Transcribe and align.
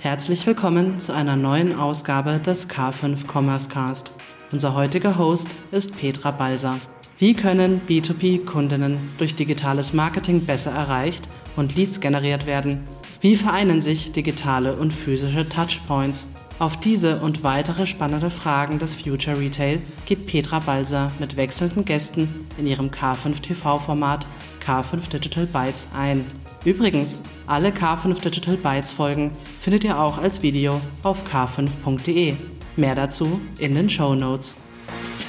Herzlich 0.00 0.46
willkommen 0.46 1.00
zu 1.00 1.12
einer 1.12 1.34
neuen 1.34 1.74
Ausgabe 1.74 2.38
des 2.38 2.70
K5 2.70 3.26
Commerce 3.26 3.68
Cast. 3.68 4.12
Unser 4.52 4.74
heutiger 4.74 5.18
Host 5.18 5.48
ist 5.72 5.98
Petra 5.98 6.30
Balser. 6.30 6.78
Wie 7.18 7.34
können 7.34 7.80
B2B-Kundinnen 7.88 8.96
durch 9.18 9.34
digitales 9.34 9.92
Marketing 9.92 10.46
besser 10.46 10.70
erreicht 10.70 11.26
und 11.56 11.74
Leads 11.74 12.00
generiert 12.00 12.46
werden? 12.46 12.84
Wie 13.22 13.34
vereinen 13.34 13.80
sich 13.80 14.12
digitale 14.12 14.76
und 14.76 14.92
physische 14.92 15.48
Touchpoints? 15.48 16.28
Auf 16.60 16.76
diese 16.78 17.18
und 17.18 17.42
weitere 17.42 17.84
spannende 17.88 18.30
Fragen 18.30 18.78
des 18.78 18.94
Future 18.94 19.40
Retail 19.40 19.80
geht 20.06 20.28
Petra 20.28 20.60
Balser 20.60 21.10
mit 21.18 21.36
wechselnden 21.36 21.84
Gästen 21.84 22.46
in 22.56 22.68
ihrem 22.68 22.90
K5 22.90 23.40
TV-Format 23.40 24.28
K5 24.64 25.10
Digital 25.10 25.46
Bytes 25.46 25.88
ein. 25.92 26.24
Übrigens, 26.68 27.22
alle 27.46 27.70
K5 27.70 28.20
Digital 28.20 28.58
Bytes 28.58 28.92
Folgen 28.92 29.30
findet 29.58 29.84
ihr 29.84 29.98
auch 29.98 30.18
als 30.18 30.42
Video 30.42 30.78
auf 31.02 31.24
k5.de. 31.26 32.34
Mehr 32.76 32.94
dazu 32.94 33.40
in 33.58 33.74
den 33.74 33.88
Show 33.88 34.14
Notes. 34.14 34.56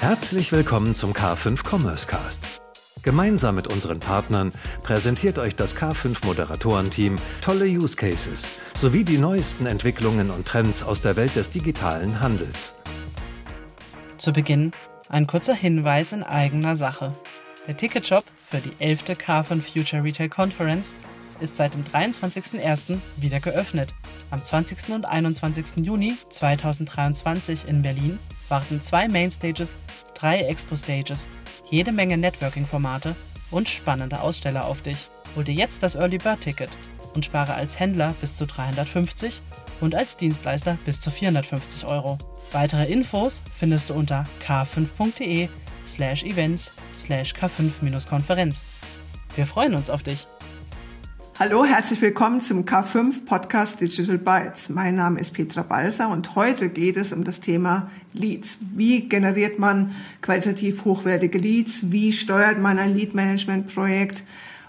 Herzlich 0.02 0.52
willkommen 0.52 0.94
zum 0.94 1.13
K5 1.13 1.66
Commerce 1.66 2.05
Cast. 2.05 2.59
Gemeinsam 3.03 3.55
mit 3.55 3.71
unseren 3.71 4.02
Partnern 4.02 4.52
präsentiert 4.83 5.39
euch 5.39 5.55
das 5.55 5.77
K5 5.77 6.25
Moderatorenteam 6.25 7.16
tolle 7.39 7.67
Use 7.67 7.95
Cases 7.95 8.59
sowie 8.73 9.05
die 9.05 9.17
neuesten 9.17 9.66
Entwicklungen 9.66 10.31
und 10.31 10.45
Trends 10.45 10.83
aus 10.83 10.99
der 10.99 11.16
Welt 11.16 11.38
des 11.38 11.49
digitalen 11.52 12.19
Handels. 12.19 12.73
Zu 14.17 14.33
Beginn 14.33 14.73
ein 15.08 15.25
kurzer 15.25 15.55
Hinweis 15.55 16.11
in 16.11 16.21
eigener 16.23 16.75
Sache. 16.75 17.13
Der 17.66 17.77
Ticketshop 17.77 18.25
für 18.45 18.58
die 18.58 18.73
11. 18.80 19.03
K5 19.03 19.61
Future 19.61 20.03
Retail 20.03 20.27
Conference 20.27 20.95
ist 21.39 21.57
seit 21.57 21.73
dem 21.73 21.84
23.01. 21.84 22.98
wieder 23.17 23.39
geöffnet. 23.39 23.93
Am 24.31 24.43
20. 24.43 24.89
und 24.89 25.05
21. 25.05 25.85
Juni 25.85 26.16
2023 26.30 27.67
in 27.67 27.81
Berlin 27.81 28.20
warten 28.47 28.81
zwei 28.81 29.08
Mainstages, 29.08 29.75
drei 30.16 30.41
Expo-Stages, 30.41 31.30
jede 31.69 31.91
Menge 31.91 32.17
Networking-Formate 32.17 33.16
und 33.52 33.69
spannende 33.69 34.22
Aussteller 34.22 34.66
auf 34.66 34.81
dich. 34.81 35.09
Hol 35.36 35.44
dir 35.44 35.55
jetzt 35.55 35.83
das 35.83 35.95
Early 35.95 36.17
Bird 36.17 36.41
Ticket 36.41 36.69
und 37.14 37.25
spare 37.25 37.53
als 37.53 37.80
Händler 37.80 38.14
bis 38.21 38.36
zu 38.36 38.45
350 38.45 39.42
und 39.81 39.95
als 39.95 40.17
Dienstleister 40.17 40.77
bis 40.86 40.99
zu 40.99 41.11
450 41.11 41.86
Euro. 41.86 42.17
Weitere 42.52 42.92
Infos 42.92 43.42
findest 43.58 43.89
du 43.89 43.94
unter 43.94 44.25
k5.de 44.45 45.49
slash 45.88 46.23
events 46.23 46.71
slash 46.97 47.33
k5-konferenz. 47.33 48.64
Wir 49.36 49.45
freuen 49.45 49.75
uns 49.75 49.89
auf 49.89 50.03
dich! 50.03 50.27
Hallo, 51.40 51.64
herzlich 51.64 52.02
willkommen 52.02 52.42
zum 52.42 52.66
K5 52.66 53.23
Podcast 53.23 53.80
Digital 53.80 54.18
Bytes. 54.18 54.68
Mein 54.68 54.95
Name 54.95 55.22
ist 55.22 55.32
Petra 55.32 55.62
Balser 55.62 56.09
und 56.09 56.36
heute 56.36 56.68
geht 56.68 56.98
es 56.98 57.14
um 57.14 57.23
das 57.23 57.40
Thema 57.40 57.90
Leads. 58.12 58.58
Wie 58.76 59.08
generiert 59.08 59.58
man 59.58 59.95
qualitativ 60.22 60.84
hochwertige 60.84 61.38
Leads? 61.38 61.94
Wie 61.94 62.12
steuert 62.12 62.60
man 62.60 62.78
ein 62.78 62.94
Lead 62.94 63.16
Management 63.16 63.73
Projekt? 63.73 64.26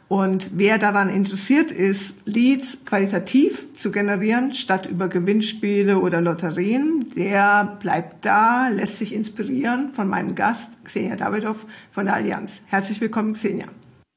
Und 0.07 0.53
wer 0.59 0.79
daran 0.79 1.09
interessiert 1.09 1.73
ist, 1.73 2.15
Leads 2.25 2.85
qualitativ 2.85 3.67
zu 3.75 3.91
generieren, 3.91 4.53
statt 4.53 4.87
über 4.87 5.09
Gewinnspiele 5.09 5.99
oder 5.99 6.21
Lotterien, 6.21 7.05
der 7.17 7.79
bleibt 7.81 8.25
da, 8.25 8.69
lässt 8.69 8.99
sich 8.99 9.13
inspirieren 9.13 9.91
von 9.91 10.07
meinem 10.07 10.37
Gast, 10.37 10.79
Xenia 10.85 11.17
Davidoff 11.17 11.67
von 11.91 12.07
der 12.07 12.15
Allianz. 12.15 12.63
Herzlich 12.67 13.01
willkommen, 13.01 13.33
Xenia. 13.33 13.67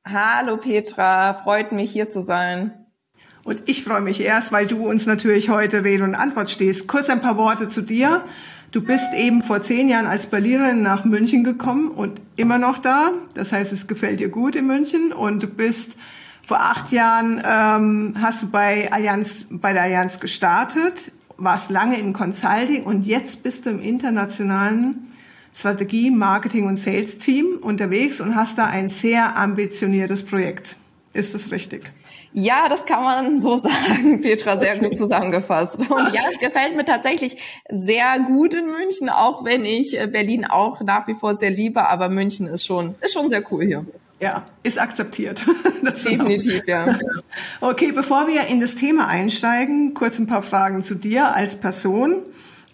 Hallo 0.06 0.58
Petra, 0.58 1.34
freut 1.34 1.72
mich 1.72 1.92
hier 1.92 2.10
zu 2.10 2.24
sein. 2.24 2.74
Und 3.46 3.64
ich 3.68 3.86
freue 3.86 4.02
mich 4.02 4.20
erst, 4.20 4.52
weil 4.52 4.68
du 4.68 4.86
uns 4.86 5.06
natürlich 5.06 5.48
heute 5.50 5.86
Rede 5.86 6.04
und 6.04 6.14
Antwort 6.14 6.52
stehst. 6.52 6.88
Kurz 6.88 7.10
ein 7.10 7.22
paar 7.22 7.38
Worte 7.38 7.70
zu 7.70 7.82
dir. 7.82 8.26
Du 8.72 8.82
bist 8.82 9.14
eben 9.16 9.42
vor 9.42 9.62
zehn 9.62 9.88
Jahren 9.88 10.06
als 10.06 10.28
Berlinerin 10.28 10.82
nach 10.82 11.06
München 11.06 11.46
gekommen 11.46 11.90
und 11.90 12.20
immer 12.36 12.58
noch 12.58 12.80
da. 12.80 13.12
Das 13.34 13.54
heißt, 13.54 13.72
es 13.72 13.88
gefällt 13.88 14.20
dir 14.20 14.28
gut 14.28 14.58
in 14.58 14.68
München. 14.68 15.14
Und 15.14 15.42
du 15.42 15.48
bist 15.48 15.94
vor 16.46 16.60
acht 16.60 16.92
Jahren 16.92 17.42
ähm, 17.46 18.18
hast 18.20 18.44
du 18.44 18.50
bei 18.50 18.92
Allianz 18.92 19.46
bei 19.50 19.72
der 19.72 19.84
Allianz 19.84 20.20
gestartet, 20.20 21.14
warst 21.38 21.70
lange 21.70 21.98
im 21.98 22.12
Consulting 22.12 22.84
und 22.84 23.06
jetzt 23.06 23.42
bist 23.42 23.66
du 23.66 23.70
im 23.70 23.82
internationalen 23.82 25.13
Strategie, 25.56 26.10
Marketing 26.10 26.68
und 26.68 26.78
Sales 26.78 27.20
Team 27.20 27.60
unterwegs 27.62 28.22
und 28.22 28.36
hast 28.36 28.58
da 28.58 28.66
ein 28.66 28.90
sehr 28.90 29.38
ambitioniertes 29.38 30.24
Projekt. 30.24 30.76
Ist 31.14 31.34
das 31.34 31.52
richtig? 31.52 31.92
Ja, 32.34 32.68
das 32.68 32.86
kann 32.86 33.04
man 33.04 33.42
so 33.42 33.56
sagen, 33.58 34.22
Petra, 34.22 34.60
sehr 34.60 34.78
gut 34.78 34.98
zusammengefasst. 34.98 35.78
Und 35.78 36.14
ja, 36.14 36.22
es 36.32 36.40
gefällt 36.40 36.76
mir 36.76 36.86
tatsächlich 36.86 37.38
sehr 37.70 38.20
gut 38.26 38.56
in 38.56 38.66
München, 38.66 39.10
auch 39.10 39.46
wenn 39.46 39.64
ich 39.64 40.00
äh, 40.00 40.08
Berlin 40.08 40.46
auch 40.46 40.82
nach 40.82 41.08
wie 41.08 41.14
vor 41.14 41.36
sehr 41.36 41.52
liebe, 41.52 41.88
aber 41.88 42.10
München 42.10 42.48
ist 42.48 42.66
schon, 42.66 42.96
ist 43.02 43.14
schon 43.14 43.30
sehr 43.30 43.44
cool 43.52 43.66
hier. 43.66 43.86
Ja, 44.20 44.46
ist 44.64 44.80
akzeptiert. 44.80 45.46
Definitiv, 45.84 46.64
ja. 46.66 46.98
Okay, 47.62 47.92
bevor 47.92 48.28
wir 48.28 48.48
in 48.48 48.62
das 48.62 48.76
Thema 48.76 49.08
einsteigen, 49.08 49.94
kurz 49.94 50.18
ein 50.18 50.28
paar 50.28 50.44
Fragen 50.44 50.84
zu 50.84 50.96
dir 50.96 51.36
als 51.36 51.56
Person. 51.56 52.22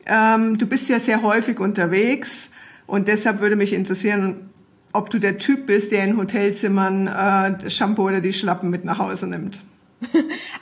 Ähm, 0.06 0.58
du 0.58 0.68
bist 0.68 0.90
ja 0.90 1.00
sehr 1.00 1.22
häufig 1.22 1.60
unterwegs 1.60 2.50
und 2.90 3.08
deshalb 3.08 3.40
würde 3.40 3.56
mich 3.56 3.74
interessieren, 3.74 4.50
ob 4.94 5.10
du 5.10 5.20
der 5.20 5.38
Typ 5.38 5.68
bist, 5.68 5.92
der 5.92 6.04
in 6.04 6.18
Hotelzimmern 6.18 7.08
äh, 7.08 7.62
das 7.62 7.74
Shampoo 7.74 8.08
oder 8.08 8.22
die 8.22 8.34
Schlappen 8.34 8.70
mit 8.70 8.86
nach 8.86 9.00
Hause 9.00 9.28
nimmt. 9.28 9.62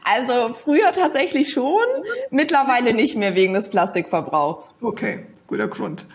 Also 0.10 0.54
früher 0.54 0.94
tatsächlich 0.94 1.52
schon, 1.52 1.84
mittlerweile 2.32 2.94
nicht 2.94 3.18
mehr 3.18 3.36
wegen 3.36 3.54
des 3.54 3.70
Plastikverbrauchs. 3.70 4.70
Okay, 4.80 5.26
guter 5.48 5.68
Grund. 5.68 6.06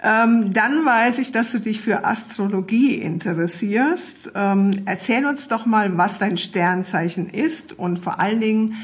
Ähm, 0.00 0.52
dann 0.52 0.86
weiß 0.86 1.18
ich, 1.18 1.32
dass 1.32 1.50
du 1.50 1.58
dich 1.58 1.80
für 1.80 2.04
Astrologie 2.04 2.94
interessierst. 2.94 4.30
Ähm, 4.36 4.82
erzähl 4.84 5.26
uns 5.26 5.48
doch 5.48 5.66
mal, 5.66 5.98
was 5.98 6.20
dein 6.20 6.36
Sternzeichen 6.36 7.28
ist 7.28 7.76
und 7.76 7.98
vor 7.98 8.20
allen 8.20 8.40
Dingen 8.40 8.76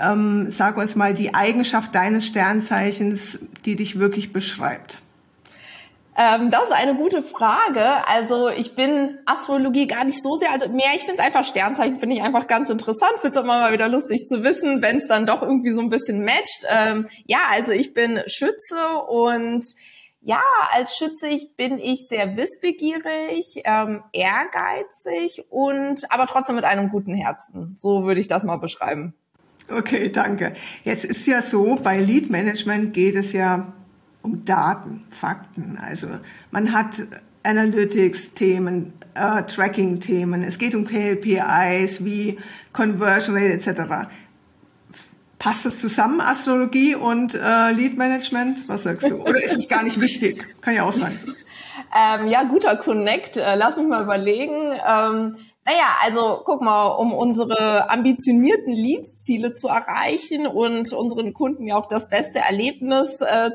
ähm, 0.00 0.50
sag 0.50 0.78
uns 0.78 0.96
mal 0.96 1.12
die 1.12 1.34
Eigenschaft 1.34 1.94
deines 1.94 2.26
Sternzeichens, 2.26 3.38
die 3.66 3.76
dich 3.76 3.98
wirklich 3.98 4.32
beschreibt. 4.32 5.00
Ähm, 6.16 6.50
das 6.50 6.64
ist 6.64 6.72
eine 6.72 6.94
gute 6.94 7.22
Frage. 7.22 8.06
Also 8.06 8.48
ich 8.48 8.74
bin 8.74 9.18
Astrologie 9.26 9.86
gar 9.86 10.04
nicht 10.04 10.22
so 10.22 10.36
sehr, 10.36 10.50
also 10.50 10.68
mehr, 10.68 10.94
ich 10.94 11.02
finde 11.02 11.20
es 11.20 11.26
einfach 11.26 11.44
Sternzeichen, 11.44 11.98
finde 11.98 12.16
ich 12.16 12.22
einfach 12.22 12.46
ganz 12.46 12.70
interessant, 12.70 13.12
finde 13.20 13.38
es 13.38 13.44
immer 13.44 13.58
mal 13.60 13.72
wieder 13.72 13.88
lustig 13.88 14.26
zu 14.26 14.42
wissen, 14.42 14.80
wenn 14.80 14.96
es 14.96 15.08
dann 15.08 15.26
doch 15.26 15.42
irgendwie 15.42 15.72
so 15.72 15.82
ein 15.82 15.90
bisschen 15.90 16.24
matcht. 16.24 16.66
Ähm, 16.70 17.08
ja, 17.26 17.40
also 17.50 17.72
ich 17.72 17.92
bin 17.92 18.20
Schütze 18.26 18.98
und 19.08 19.64
ja, 20.22 20.42
als 20.72 20.96
Schütze 20.96 21.28
bin 21.56 21.78
ich 21.78 22.08
sehr 22.08 22.36
wissbegierig, 22.36 23.62
ähm, 23.64 24.02
ehrgeizig 24.12 25.44
und 25.50 26.10
aber 26.10 26.26
trotzdem 26.26 26.56
mit 26.56 26.64
einem 26.64 26.88
guten 26.88 27.14
Herzen. 27.14 27.74
So 27.76 28.04
würde 28.04 28.20
ich 28.20 28.26
das 28.26 28.42
mal 28.42 28.56
beschreiben. 28.56 29.14
Okay, 29.70 30.10
danke. 30.10 30.54
Jetzt 30.84 31.04
ist 31.04 31.26
ja 31.26 31.42
so, 31.42 31.76
bei 31.76 32.00
Lead 32.00 32.30
Management 32.30 32.94
geht 32.94 33.16
es 33.16 33.32
ja 33.32 33.72
um 34.26 34.44
Daten, 34.44 35.04
Fakten. 35.08 35.78
Also 35.80 36.08
man 36.50 36.72
hat 36.72 37.02
Analytics-Themen, 37.44 38.92
äh, 39.14 39.42
Tracking-Themen. 39.44 40.42
Es 40.42 40.58
geht 40.58 40.74
um 40.74 40.84
KPIs 40.84 42.04
wie 42.04 42.38
Conversion 42.72 43.36
Rate 43.36 43.52
etc. 43.52 44.08
Passt 45.38 45.64
das 45.64 45.78
zusammen, 45.78 46.20
Astrologie 46.20 46.96
und 46.96 47.34
äh, 47.34 47.70
Lead 47.70 47.96
Management? 47.96 48.68
Was 48.68 48.82
sagst 48.82 49.08
du? 49.08 49.16
Oder 49.16 49.42
ist 49.42 49.56
es 49.56 49.68
gar 49.68 49.84
nicht 49.84 50.00
wichtig? 50.00 50.44
Kann 50.60 50.74
ja 50.74 50.84
auch 50.84 50.92
sein. 50.92 51.18
Ähm, 51.94 52.28
ja, 52.28 52.42
guter 52.42 52.76
Connect. 52.76 53.38
Äh, 53.38 53.54
lass 53.54 53.76
mich 53.78 53.86
mal 53.86 54.02
überlegen. 54.02 54.72
Ähm, 54.72 55.36
naja, 55.64 55.96
also 56.02 56.42
guck 56.44 56.60
mal, 56.60 56.88
um 56.88 57.14
unsere 57.14 57.88
ambitionierten 57.88 58.72
Leads-Ziele 58.72 59.54
zu 59.54 59.68
erreichen 59.68 60.46
und 60.46 60.92
unseren 60.92 61.32
Kunden 61.32 61.66
ja 61.66 61.76
auch 61.76 61.86
das 61.86 62.10
beste 62.10 62.40
Erlebnis 62.40 63.20
äh, 63.20 63.50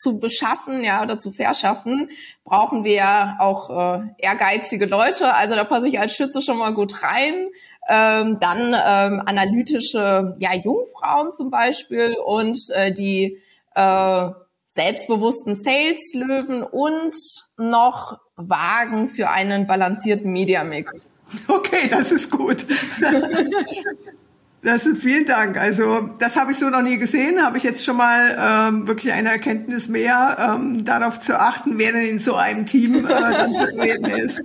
zu 0.00 0.18
beschaffen, 0.18 0.82
ja, 0.82 1.02
oder 1.02 1.18
zu 1.18 1.30
verschaffen, 1.30 2.10
brauchen 2.44 2.84
wir 2.84 3.36
auch 3.38 3.98
äh, 3.98 4.02
ehrgeizige 4.18 4.86
Leute. 4.86 5.34
Also 5.34 5.54
da 5.54 5.64
passe 5.64 5.88
ich 5.88 6.00
als 6.00 6.14
Schütze 6.14 6.40
schon 6.40 6.56
mal 6.56 6.72
gut 6.72 7.02
rein. 7.02 7.48
Ähm, 7.86 8.38
dann 8.40 8.58
ähm, 8.58 9.22
analytische, 9.26 10.34
ja, 10.38 10.54
Jungfrauen 10.54 11.32
zum 11.32 11.50
Beispiel 11.50 12.16
und 12.24 12.58
äh, 12.70 12.92
die 12.92 13.38
äh, 13.74 14.28
selbstbewussten 14.68 15.54
Sales-Löwen 15.54 16.62
und 16.62 17.14
noch 17.58 18.18
Wagen 18.36 19.08
für 19.08 19.28
einen 19.28 19.66
balancierten 19.66 20.32
Media-Mix. 20.32 21.04
Okay, 21.46 21.88
das 21.90 22.10
ist 22.10 22.30
gut. 22.30 22.66
Das 24.62 24.86
vielen 24.98 25.24
Dank. 25.24 25.56
Also 25.56 26.10
das 26.18 26.36
habe 26.36 26.52
ich 26.52 26.58
so 26.58 26.68
noch 26.68 26.82
nie 26.82 26.98
gesehen. 26.98 27.42
Habe 27.42 27.56
ich 27.56 27.62
jetzt 27.62 27.84
schon 27.84 27.96
mal 27.96 28.36
ähm, 28.68 28.86
wirklich 28.86 29.12
eine 29.12 29.30
Erkenntnis 29.30 29.88
mehr, 29.88 30.36
ähm, 30.38 30.84
darauf 30.84 31.18
zu 31.18 31.40
achten, 31.40 31.78
wer 31.78 31.92
denn 31.92 32.06
in 32.06 32.18
so 32.18 32.34
einem 32.34 32.66
Team 32.66 33.06
äh, 33.06 33.08
dann 33.08 33.54
vertreten 33.54 34.10
ist. 34.10 34.42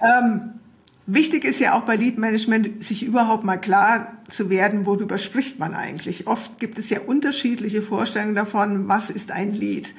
Ähm, 0.00 0.52
Wichtig 1.08 1.44
ist 1.44 1.60
ja 1.60 1.74
auch 1.74 1.82
bei 1.82 1.94
Lead 1.94 2.18
Management, 2.18 2.82
sich 2.82 3.04
überhaupt 3.04 3.44
mal 3.44 3.58
klar 3.58 4.18
zu 4.28 4.50
werden, 4.50 4.86
worüber 4.86 5.18
spricht 5.18 5.60
man 5.60 5.72
eigentlich. 5.72 6.26
Oft 6.26 6.58
gibt 6.58 6.78
es 6.78 6.90
ja 6.90 6.98
unterschiedliche 7.00 7.80
Vorstellungen 7.80 8.34
davon, 8.34 8.88
was 8.88 9.08
ist 9.08 9.30
ein 9.30 9.54
Lead. 9.54 9.94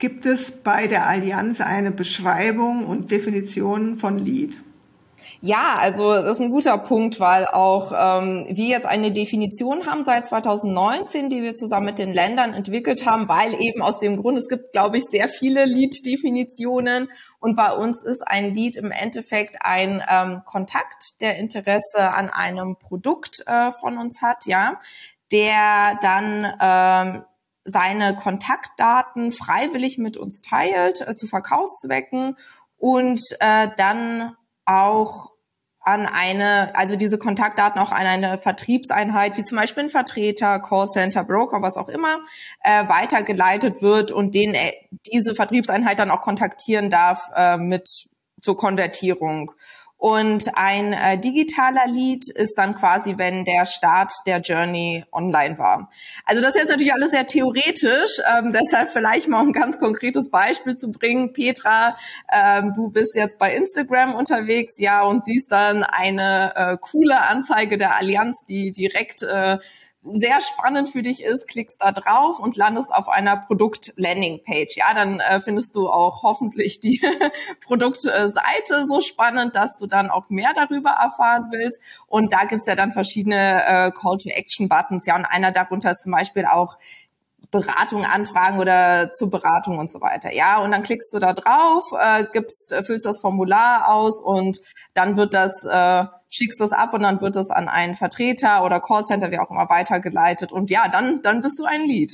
Gibt 0.00 0.26
es 0.26 0.50
bei 0.50 0.88
der 0.88 1.06
Allianz 1.06 1.60
eine 1.60 1.92
Beschreibung 1.92 2.86
und 2.86 3.12
Definition 3.12 3.98
von 3.98 4.18
Lead? 4.18 4.58
Ja, 5.40 5.76
also 5.78 6.14
das 6.14 6.34
ist 6.34 6.40
ein 6.40 6.50
guter 6.50 6.76
Punkt, 6.78 7.20
weil 7.20 7.46
auch 7.46 7.92
ähm, 7.96 8.46
wir 8.50 8.66
jetzt 8.66 8.86
eine 8.86 9.12
Definition 9.12 9.86
haben 9.86 10.02
seit 10.02 10.26
2019, 10.26 11.30
die 11.30 11.42
wir 11.42 11.54
zusammen 11.54 11.86
mit 11.86 12.00
den 12.00 12.12
Ländern 12.12 12.54
entwickelt 12.54 13.06
haben, 13.06 13.28
weil 13.28 13.54
eben 13.54 13.80
aus 13.80 14.00
dem 14.00 14.16
Grund, 14.16 14.36
es 14.36 14.48
gibt, 14.48 14.72
glaube 14.72 14.98
ich, 14.98 15.04
sehr 15.04 15.28
viele 15.28 15.64
Lead-Definitionen. 15.64 17.08
Und 17.38 17.54
bei 17.54 17.72
uns 17.72 18.02
ist 18.02 18.26
ein 18.26 18.52
Lead 18.52 18.76
im 18.76 18.90
Endeffekt 18.90 19.58
ein 19.60 20.02
ähm, 20.10 20.42
Kontakt, 20.44 21.20
der 21.20 21.36
Interesse 21.36 22.12
an 22.12 22.30
einem 22.30 22.76
Produkt 22.76 23.44
äh, 23.46 23.70
von 23.70 23.96
uns 23.96 24.20
hat, 24.20 24.44
ja, 24.46 24.80
der 25.30 26.00
dann 26.02 26.52
ähm, 26.60 27.24
seine 27.64 28.16
Kontaktdaten 28.16 29.30
freiwillig 29.30 29.98
mit 29.98 30.16
uns 30.16 30.40
teilt 30.40 31.06
äh, 31.06 31.14
zu 31.14 31.28
Verkaufszwecken 31.28 32.36
und 32.76 33.22
äh, 33.38 33.68
dann 33.76 34.34
auch 34.68 35.30
an 35.80 36.06
eine, 36.06 36.76
also 36.76 36.96
diese 36.96 37.18
Kontaktdaten 37.18 37.80
auch 37.80 37.92
an 37.92 38.06
eine 38.06 38.38
Vertriebseinheit, 38.38 39.38
wie 39.38 39.42
zum 39.42 39.56
Beispiel 39.56 39.84
ein 39.84 39.88
Vertreter, 39.88 40.60
Callcenter, 40.60 41.24
Broker, 41.24 41.62
was 41.62 41.78
auch 41.78 41.88
immer, 41.88 42.18
äh, 42.62 42.86
weitergeleitet 42.88 43.80
wird 43.80 44.12
und 44.12 44.34
den 44.34 44.52
äh, 44.52 44.72
diese 45.10 45.34
Vertriebseinheit 45.34 45.98
dann 45.98 46.10
auch 46.10 46.20
kontaktieren 46.20 46.90
darf 46.90 47.30
äh, 47.34 47.56
mit 47.56 47.88
zur 48.40 48.56
Konvertierung. 48.56 49.52
Und 49.98 50.56
ein 50.56 50.92
äh, 50.92 51.18
digitaler 51.18 51.88
Lead 51.88 52.30
ist 52.30 52.56
dann 52.56 52.76
quasi, 52.76 53.18
wenn 53.18 53.44
der 53.44 53.66
Start 53.66 54.12
der 54.26 54.38
Journey 54.38 55.04
online 55.10 55.58
war. 55.58 55.90
Also 56.24 56.40
das 56.40 56.54
ist 56.54 56.60
jetzt 56.60 56.70
natürlich 56.70 56.92
alles 56.92 57.10
sehr 57.10 57.26
theoretisch, 57.26 58.20
ähm, 58.32 58.52
deshalb 58.58 58.90
vielleicht 58.90 59.26
mal 59.26 59.40
ein 59.40 59.52
ganz 59.52 59.80
konkretes 59.80 60.30
Beispiel 60.30 60.76
zu 60.76 60.92
bringen. 60.92 61.32
Petra, 61.32 61.96
ähm, 62.32 62.74
du 62.76 62.90
bist 62.90 63.16
jetzt 63.16 63.40
bei 63.40 63.52
Instagram 63.52 64.14
unterwegs, 64.14 64.78
ja, 64.78 65.02
und 65.02 65.24
siehst 65.24 65.50
dann 65.50 65.82
eine 65.82 66.52
äh, 66.54 66.76
coole 66.80 67.20
Anzeige 67.20 67.76
der 67.76 67.96
Allianz, 67.96 68.44
die 68.48 68.70
direkt 68.70 69.24
äh, 69.24 69.58
sehr 70.02 70.40
spannend 70.40 70.88
für 70.90 71.02
dich 71.02 71.22
ist, 71.24 71.48
klickst 71.48 71.82
da 71.82 71.92
drauf 71.92 72.38
und 72.38 72.56
landest 72.56 72.94
auf 72.94 73.08
einer 73.08 73.36
Produkt-Landing-Page. 73.36 74.76
Ja, 74.76 74.94
dann 74.94 75.20
äh, 75.20 75.40
findest 75.40 75.74
du 75.74 75.88
auch 75.88 76.22
hoffentlich 76.22 76.80
die 76.80 77.00
Produktseite 77.66 78.86
so 78.86 79.00
spannend, 79.00 79.56
dass 79.56 79.76
du 79.76 79.86
dann 79.86 80.10
auch 80.10 80.30
mehr 80.30 80.52
darüber 80.54 80.90
erfahren 80.90 81.48
willst. 81.50 81.80
Und 82.06 82.32
da 82.32 82.44
gibt's 82.44 82.66
ja 82.66 82.76
dann 82.76 82.92
verschiedene 82.92 83.64
äh, 83.66 83.90
Call-to-Action-Buttons. 83.90 85.04
Ja, 85.06 85.16
und 85.16 85.24
einer 85.24 85.50
darunter 85.50 85.90
ist 85.90 86.02
zum 86.02 86.12
Beispiel 86.12 86.46
auch 86.46 86.78
Beratung 87.50 88.04
anfragen 88.04 88.58
oder 88.58 89.12
zur 89.12 89.30
Beratung 89.30 89.78
und 89.78 89.90
so 89.90 90.00
weiter. 90.00 90.34
Ja, 90.34 90.58
und 90.58 90.70
dann 90.70 90.82
klickst 90.82 91.12
du 91.14 91.18
da 91.18 91.32
drauf, 91.32 91.84
äh, 91.98 92.24
gibst, 92.32 92.74
füllst 92.84 93.06
das 93.06 93.20
Formular 93.20 93.88
aus 93.88 94.22
und 94.22 94.58
dann 94.94 95.16
wird 95.16 95.32
das 95.32 95.64
äh, 95.64 96.04
schickst 96.30 96.60
das 96.60 96.72
ab 96.72 96.92
und 96.94 97.02
dann 97.02 97.20
wird 97.20 97.36
das 97.36 97.50
an 97.50 97.68
einen 97.68 97.94
Vertreter 97.94 98.64
oder 98.64 98.80
Callcenter, 98.80 99.30
wie 99.30 99.38
auch 99.38 99.50
immer, 99.50 99.68
weitergeleitet. 99.68 100.52
Und 100.52 100.70
ja, 100.70 100.88
dann, 100.88 101.22
dann 101.22 101.40
bist 101.40 101.58
du 101.58 101.64
ein 101.64 101.82
Lead. 101.82 102.12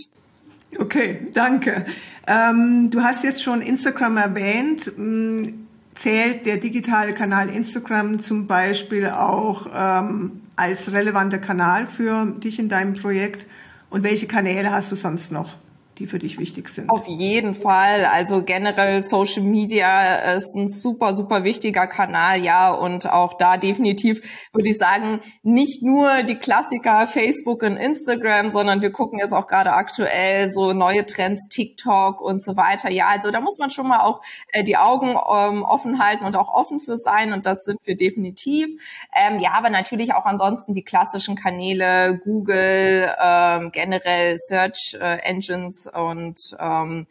Okay, 0.78 1.28
danke. 1.32 1.86
Ähm, 2.26 2.90
du 2.90 3.02
hast 3.02 3.25
jetzt 3.25 3.42
schon 3.42 3.60
Instagram 3.60 4.16
erwähnt. 4.16 4.92
Hm, 4.96 5.66
zählt 5.94 6.46
der 6.46 6.56
digitale 6.56 7.14
Kanal 7.14 7.48
Instagram 7.48 8.20
zum 8.20 8.46
Beispiel 8.46 9.08
auch 9.08 9.66
ähm, 9.72 10.42
als 10.56 10.92
relevanter 10.92 11.38
Kanal 11.38 11.86
für 11.86 12.26
dich 12.26 12.58
in 12.58 12.69
deinem 12.69 12.94
Projekt? 12.94 13.46
Und 13.94 14.02
welche 14.02 14.26
Kanäle 14.26 14.73
hast 14.73 14.91
du 14.91 14.96
sonst 14.96 15.31
noch? 15.31 15.55
Die 15.99 16.06
für 16.06 16.19
dich 16.19 16.38
wichtig 16.38 16.69
sind. 16.69 16.91
Auf 16.91 17.06
jeden 17.06 17.55
Fall. 17.55 18.05
Also 18.05 18.43
generell 18.43 19.02
Social 19.02 19.43
Media 19.43 20.35
ist 20.35 20.55
ein 20.55 20.69
super, 20.69 21.14
super 21.14 21.44
wichtiger 21.44 21.87
Kanal, 21.87 22.43
ja. 22.43 22.73
Und 22.73 23.11
auch 23.11 23.35
da 23.35 23.56
definitiv 23.56 24.20
würde 24.52 24.69
ich 24.69 24.79
sagen, 24.79 25.20
nicht 25.43 25.82
nur 25.82 26.23
die 26.23 26.37
Klassiker 26.37 27.06
Facebook 27.06 27.62
und 27.62 27.76
Instagram, 27.76 28.50
sondern 28.50 28.81
wir 28.82 28.91
gucken 28.91 29.19
jetzt 29.19 29.32
auch 29.32 29.46
gerade 29.46 29.73
aktuell 29.73 30.50
so 30.50 30.73
neue 30.73 31.06
Trends, 31.06 31.49
TikTok 31.49 32.20
und 32.20 32.43
so 32.43 32.56
weiter. 32.56 32.91
Ja, 32.91 33.08
also 33.08 33.31
da 33.31 33.41
muss 33.41 33.58
man 33.58 33.70
schon 33.70 33.87
mal 33.87 34.00
auch 34.00 34.20
äh, 34.52 34.64
die 34.64 34.76
Augen 34.76 35.11
ähm, 35.11 35.62
offen 35.62 36.02
halten 36.02 36.25
und 36.25 36.37
auch 36.37 36.52
offen 36.52 36.81
für 36.81 36.96
sein. 36.96 37.32
Und 37.32 37.46
das 37.46 37.64
sind 37.64 37.79
wir 37.85 37.96
definitiv. 37.96 38.69
Ähm, 39.14 39.38
ja, 39.38 39.52
aber 39.52 39.70
natürlich 39.70 40.14
auch 40.14 40.25
ansonsten 40.25 40.75
die 40.75 40.85
klassischen 40.85 41.37
Kanäle, 41.37 42.20
Google, 42.25 43.11
ähm, 43.23 43.70
generell 43.73 44.38
Search 44.38 44.96
äh, 45.00 45.19
Engines 45.20 45.83
und 45.86 46.38
ähm, 46.58 47.06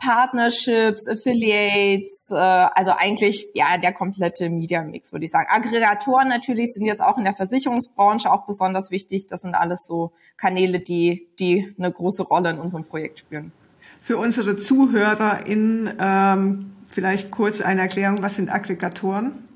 Partnerships, 0.00 1.06
Affiliates, 1.08 2.30
äh, 2.32 2.36
also 2.36 2.92
eigentlich 2.96 3.48
ja 3.54 3.76
der 3.76 3.92
komplette 3.92 4.48
Media 4.48 4.82
Mix, 4.82 5.12
würde 5.12 5.26
ich 5.26 5.30
sagen. 5.30 5.46
Aggregatoren 5.50 6.28
natürlich 6.28 6.72
sind 6.72 6.86
jetzt 6.86 7.02
auch 7.02 7.18
in 7.18 7.24
der 7.24 7.34
Versicherungsbranche 7.34 8.32
auch 8.32 8.46
besonders 8.46 8.90
wichtig. 8.90 9.26
Das 9.28 9.42
sind 9.42 9.54
alles 9.54 9.84
so 9.86 10.12
Kanäle, 10.38 10.80
die 10.80 11.28
die 11.38 11.74
eine 11.78 11.92
große 11.92 12.22
Rolle 12.22 12.50
in 12.50 12.58
unserem 12.58 12.84
Projekt 12.84 13.20
spielen. 13.20 13.52
Für 14.00 14.16
unsere 14.16 14.56
ZuhörerInnen 14.56 15.98
ähm, 16.00 16.72
vielleicht 16.86 17.30
kurz 17.30 17.60
eine 17.60 17.82
Erklärung, 17.82 18.22
was 18.22 18.36
sind 18.36 18.50
Aggregatoren? 18.50 19.46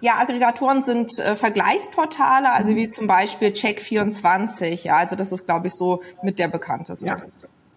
Ja, 0.00 0.18
Aggregatoren 0.18 0.82
sind 0.82 1.18
äh, 1.20 1.36
Vergleichsportale, 1.36 2.52
also 2.52 2.74
wie 2.74 2.88
zum 2.88 3.06
Beispiel 3.06 3.48
Check24. 3.48 4.84
Ja, 4.84 4.96
also 4.96 5.14
das 5.14 5.30
ist, 5.30 5.46
glaube 5.46 5.68
ich, 5.68 5.72
so 5.74 6.02
mit 6.22 6.40
der 6.40 6.48
bekannteste. 6.48 7.06
Ja. 7.06 7.16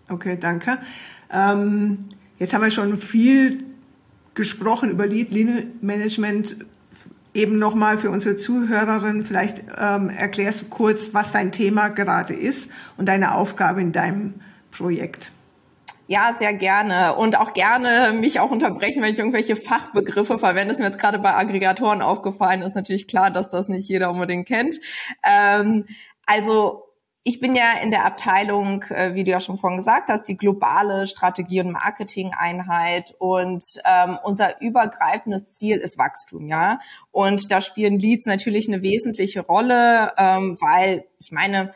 Okay, 0.09 0.37
danke. 0.39 0.77
Ähm, 1.31 2.05
jetzt 2.39 2.53
haben 2.53 2.63
wir 2.63 2.71
schon 2.71 2.97
viel 2.97 3.63
gesprochen 4.33 4.91
über 4.91 5.05
Lead 5.05 5.31
Management. 5.81 6.57
Eben 7.33 7.59
nochmal 7.59 7.97
für 7.97 8.09
unsere 8.09 8.37
Zuhörerinnen, 8.37 9.23
vielleicht 9.23 9.63
ähm, 9.77 10.09
erklärst 10.09 10.61
du 10.61 10.65
kurz, 10.69 11.13
was 11.13 11.31
dein 11.31 11.51
Thema 11.51 11.89
gerade 11.89 12.33
ist 12.33 12.69
und 12.97 13.05
deine 13.05 13.35
Aufgabe 13.35 13.81
in 13.81 13.91
deinem 13.91 14.35
Projekt. 14.71 15.31
Ja, 16.07 16.33
sehr 16.33 16.53
gerne. 16.53 17.15
Und 17.15 17.37
auch 17.37 17.53
gerne 17.53 18.13
mich 18.13 18.39
auch 18.39 18.49
unterbrechen, 18.49 19.03
wenn 19.03 19.11
ich 19.11 19.19
irgendwelche 19.19 19.57
Fachbegriffe 19.57 20.37
verwende. 20.37 20.69
Das 20.69 20.77
ist 20.77 20.79
mir 20.79 20.85
jetzt 20.85 20.99
gerade 20.99 21.19
bei 21.19 21.35
Aggregatoren 21.35 22.01
aufgefallen. 22.01 22.61
Ist 22.61 22.75
natürlich 22.75 23.07
klar, 23.07 23.29
dass 23.29 23.51
das 23.51 23.67
nicht 23.67 23.89
jeder 23.89 24.09
unbedingt 24.09 24.47
kennt. 24.47 24.79
Ähm, 25.23 25.85
also 26.25 26.86
ich 27.27 27.41
bin 27.41 27.57
ja 27.57 27.73
in 27.83 27.91
der 27.91 28.05
Abteilung, 28.05 28.83
äh, 28.83 29.13
wie 29.13 29.25
du 29.25 29.31
ja 29.31 29.41
schon 29.41 29.57
vorhin 29.57 29.75
gesagt 29.75 30.07
hast, 30.07 30.29
die 30.29 30.37
globale 30.37 31.07
Strategie- 31.07 31.59
und 31.59 31.71
Marketing-Einheit 31.71 33.15
und 33.19 33.65
ähm, 33.83 34.17
unser 34.23 34.61
übergreifendes 34.61 35.51
Ziel 35.51 35.75
ist 35.75 35.97
Wachstum, 35.97 36.47
ja. 36.47 36.79
Und 37.11 37.51
da 37.51 37.59
spielen 37.59 37.99
Leads 37.99 38.27
natürlich 38.27 38.69
eine 38.69 38.81
wesentliche 38.81 39.41
Rolle, 39.41 40.13
ähm, 40.17 40.55
weil 40.61 41.03
ich 41.19 41.33
meine, 41.33 41.73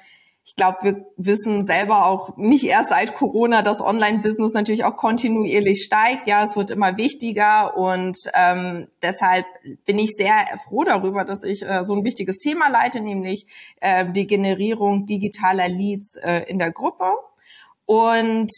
ich 0.51 0.58
glaube, 0.58 0.79
wir 0.81 1.05
wissen 1.15 1.63
selber 1.63 2.05
auch 2.08 2.36
nicht 2.36 2.65
erst 2.65 2.89
seit 2.89 3.15
Corona, 3.15 3.62
dass 3.62 3.79
Online-Business 3.79 4.51
natürlich 4.51 4.84
auch 4.84 4.98
kontinuierlich 4.98 5.81
steigt. 5.81 6.27
Ja, 6.27 6.43
es 6.43 6.58
wird 6.58 6.72
immer 6.72 6.98
wichtiger 6.98 7.77
und 7.77 8.17
ähm, 8.34 8.89
deshalb 9.01 9.46
bin 9.86 9.98
ich 9.98 10.10
sehr 10.10 10.34
froh 10.67 10.84
darüber, 10.84 11.24
dass 11.24 11.43
ich 11.43 11.62
äh, 11.63 11.86
so 11.86 11.96
ein 11.96 12.03
wichtiges 12.03 12.38
Thema 12.38 12.67
leite, 12.67 13.00
nämlich 13.00 13.48
äh, 13.79 14.05
die 14.12 14.27
Generierung 14.27 15.05
digitaler 15.05 15.70
Leads 15.70 16.17
äh, 16.17 16.43
in 16.50 16.60
der 16.60 16.74
Gruppe. 16.74 17.13
Und 17.86 18.51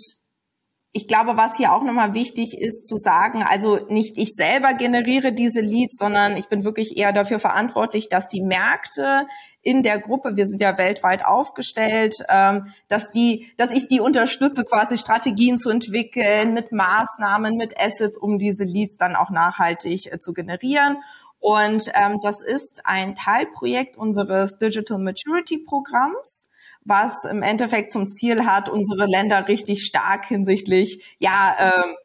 ich 0.96 1.08
glaube, 1.08 1.38
was 1.38 1.58
hier 1.58 1.74
auch 1.74 1.82
nochmal 1.82 2.14
wichtig 2.14 2.56
ist 2.56 2.86
zu 2.86 2.98
sagen, 2.98 3.44
also 3.44 3.80
nicht 3.90 4.16
ich 4.20 4.36
selber 4.36 4.76
generiere 4.76 5.34
diese 5.34 5.60
Leads, 5.60 5.98
sondern 5.98 6.38
ich 6.38 6.50
bin 6.50 6.64
wirklich 6.64 6.98
eher 6.98 7.12
dafür 7.12 7.40
verantwortlich, 7.40 8.10
dass 8.10 8.28
die 8.28 8.44
Märkte 8.44 9.26
in 9.64 9.82
der 9.82 10.00
Gruppe, 10.00 10.36
wir 10.36 10.46
sind 10.46 10.62
ja 10.62 10.78
weltweit 10.78 11.26
aufgestellt, 11.26 12.18
ähm, 12.30 12.68
dass 12.90 13.10
die, 13.10 13.52
dass 13.58 13.72
ich 13.72 13.88
die 13.88 14.02
unterstütze, 14.02 14.66
quasi 14.66 15.00
Strategien 15.00 15.58
zu 15.58 15.72
entwickeln 15.72 16.54
mit 16.54 16.72
Maßnahmen, 16.72 17.58
mit 17.58 17.76
Assets, 17.80 18.16
um 18.16 18.38
diese 18.38 18.64
Leads 18.64 18.98
dann 18.98 19.16
auch 19.16 19.32
nachhaltig 19.32 20.14
äh, 20.14 20.20
zu 20.20 20.32
generieren. 20.32 20.98
Und 21.40 21.92
ähm, 21.96 22.20
das 22.22 22.42
ist 22.42 22.82
ein 22.86 23.16
Teilprojekt 23.16 23.98
unseres 23.98 24.60
Digital 24.60 25.00
Maturity 25.00 25.58
Programms 25.58 26.50
was 26.86 27.26
im 27.26 27.42
Endeffekt 27.42 27.92
zum 27.92 28.08
Ziel 28.08 28.46
hat, 28.46 28.70
unsere 28.70 29.06
Länder 29.06 29.48
richtig 29.48 29.86
stark 29.86 30.26
hinsichtlich 30.26 31.04
ja 31.20 31.56
ähm, 31.60 31.96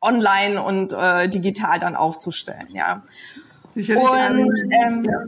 online 0.00 0.62
und 0.62 0.92
äh, 0.92 1.28
digital 1.28 1.78
dann 1.78 1.96
aufzustellen. 1.96 2.68
Ja. 2.72 3.02
Sicherlich 3.68 4.02
und, 4.02 4.10
ein, 4.10 4.50
ähm, 4.70 5.04
ja. 5.04 5.24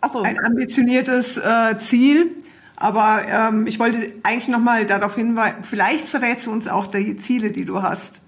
Achso. 0.00 0.22
ein 0.22 0.42
ambitioniertes 0.44 1.36
äh, 1.36 1.78
Ziel. 1.78 2.34
Aber 2.76 3.22
ähm, 3.26 3.66
ich 3.66 3.78
wollte 3.78 4.12
eigentlich 4.22 4.48
nochmal 4.48 4.86
darauf 4.86 5.14
hinweisen, 5.14 5.62
vielleicht 5.62 6.06
verrätst 6.06 6.46
du 6.46 6.52
uns 6.52 6.68
auch 6.68 6.86
die 6.86 7.16
Ziele, 7.16 7.50
die 7.50 7.64
du 7.64 7.82
hast. 7.82 8.20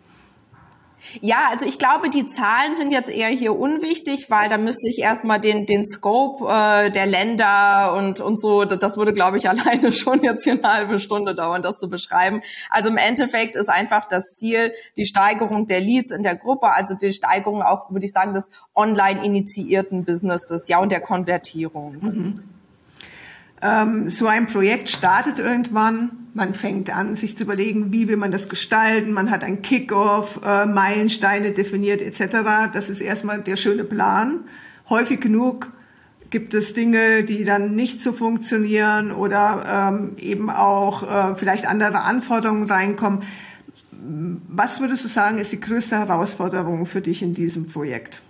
Ja, 1.20 1.48
also 1.50 1.64
ich 1.64 1.78
glaube, 1.78 2.10
die 2.10 2.26
Zahlen 2.26 2.74
sind 2.74 2.90
jetzt 2.90 3.08
eher 3.08 3.28
hier 3.28 3.58
unwichtig, 3.58 4.26
weil 4.28 4.48
da 4.48 4.58
müsste 4.58 4.88
ich 4.88 4.98
erstmal 4.98 5.40
den, 5.40 5.66
den 5.66 5.86
Scope 5.86 6.44
äh, 6.44 6.90
der 6.90 7.06
Länder 7.06 7.94
und, 7.96 8.20
und 8.20 8.38
so, 8.38 8.64
das 8.64 8.96
würde, 8.96 9.12
glaube 9.12 9.36
ich, 9.38 9.48
alleine 9.48 9.92
schon 9.92 10.22
jetzt 10.22 10.44
hier 10.44 10.54
eine 10.54 10.72
halbe 10.72 10.98
Stunde 10.98 11.34
dauern, 11.34 11.62
das 11.62 11.76
zu 11.76 11.88
beschreiben. 11.88 12.42
Also 12.70 12.90
im 12.90 12.96
Endeffekt 12.96 13.56
ist 13.56 13.68
einfach 13.68 14.06
das 14.08 14.34
Ziel 14.34 14.72
die 14.96 15.06
Steigerung 15.06 15.66
der 15.66 15.80
Leads 15.80 16.10
in 16.10 16.22
der 16.22 16.36
Gruppe, 16.36 16.74
also 16.74 16.94
die 16.94 17.12
Steigerung 17.12 17.62
auch, 17.62 17.90
würde 17.90 18.06
ich 18.06 18.12
sagen, 18.12 18.34
des 18.34 18.50
online 18.74 19.24
initiierten 19.24 20.04
Businesses, 20.04 20.68
ja, 20.68 20.78
und 20.78 20.92
der 20.92 21.00
Konvertierung. 21.00 21.96
Mhm. 22.00 22.57
Ähm, 23.60 24.08
so 24.08 24.26
ein 24.26 24.46
Projekt 24.46 24.88
startet 24.88 25.38
irgendwann. 25.38 26.28
Man 26.34 26.54
fängt 26.54 26.94
an, 26.94 27.16
sich 27.16 27.36
zu 27.36 27.44
überlegen, 27.44 27.92
wie 27.92 28.06
will 28.06 28.16
man 28.16 28.30
das 28.30 28.48
gestalten. 28.48 29.12
Man 29.12 29.30
hat 29.30 29.42
ein 29.42 29.62
Kickoff, 29.62 30.40
äh, 30.44 30.66
Meilensteine 30.66 31.52
definiert 31.52 32.00
etc. 32.00 32.72
Das 32.72 32.88
ist 32.88 33.00
erstmal 33.00 33.40
der 33.40 33.56
schöne 33.56 33.84
Plan. 33.84 34.44
Häufig 34.88 35.20
genug 35.20 35.72
gibt 36.30 36.54
es 36.54 36.74
Dinge, 36.74 37.24
die 37.24 37.44
dann 37.44 37.74
nicht 37.74 38.02
so 38.02 38.12
funktionieren 38.12 39.12
oder 39.12 39.90
ähm, 39.90 40.16
eben 40.18 40.50
auch 40.50 41.02
äh, 41.02 41.34
vielleicht 41.34 41.66
andere 41.66 42.02
Anforderungen 42.02 42.70
reinkommen. 42.70 43.22
Was 43.90 44.80
würdest 44.80 45.04
du 45.04 45.08
sagen, 45.08 45.38
ist 45.38 45.52
die 45.52 45.60
größte 45.60 45.98
Herausforderung 45.98 46.86
für 46.86 47.00
dich 47.00 47.22
in 47.22 47.34
diesem 47.34 47.66
Projekt? 47.66 48.22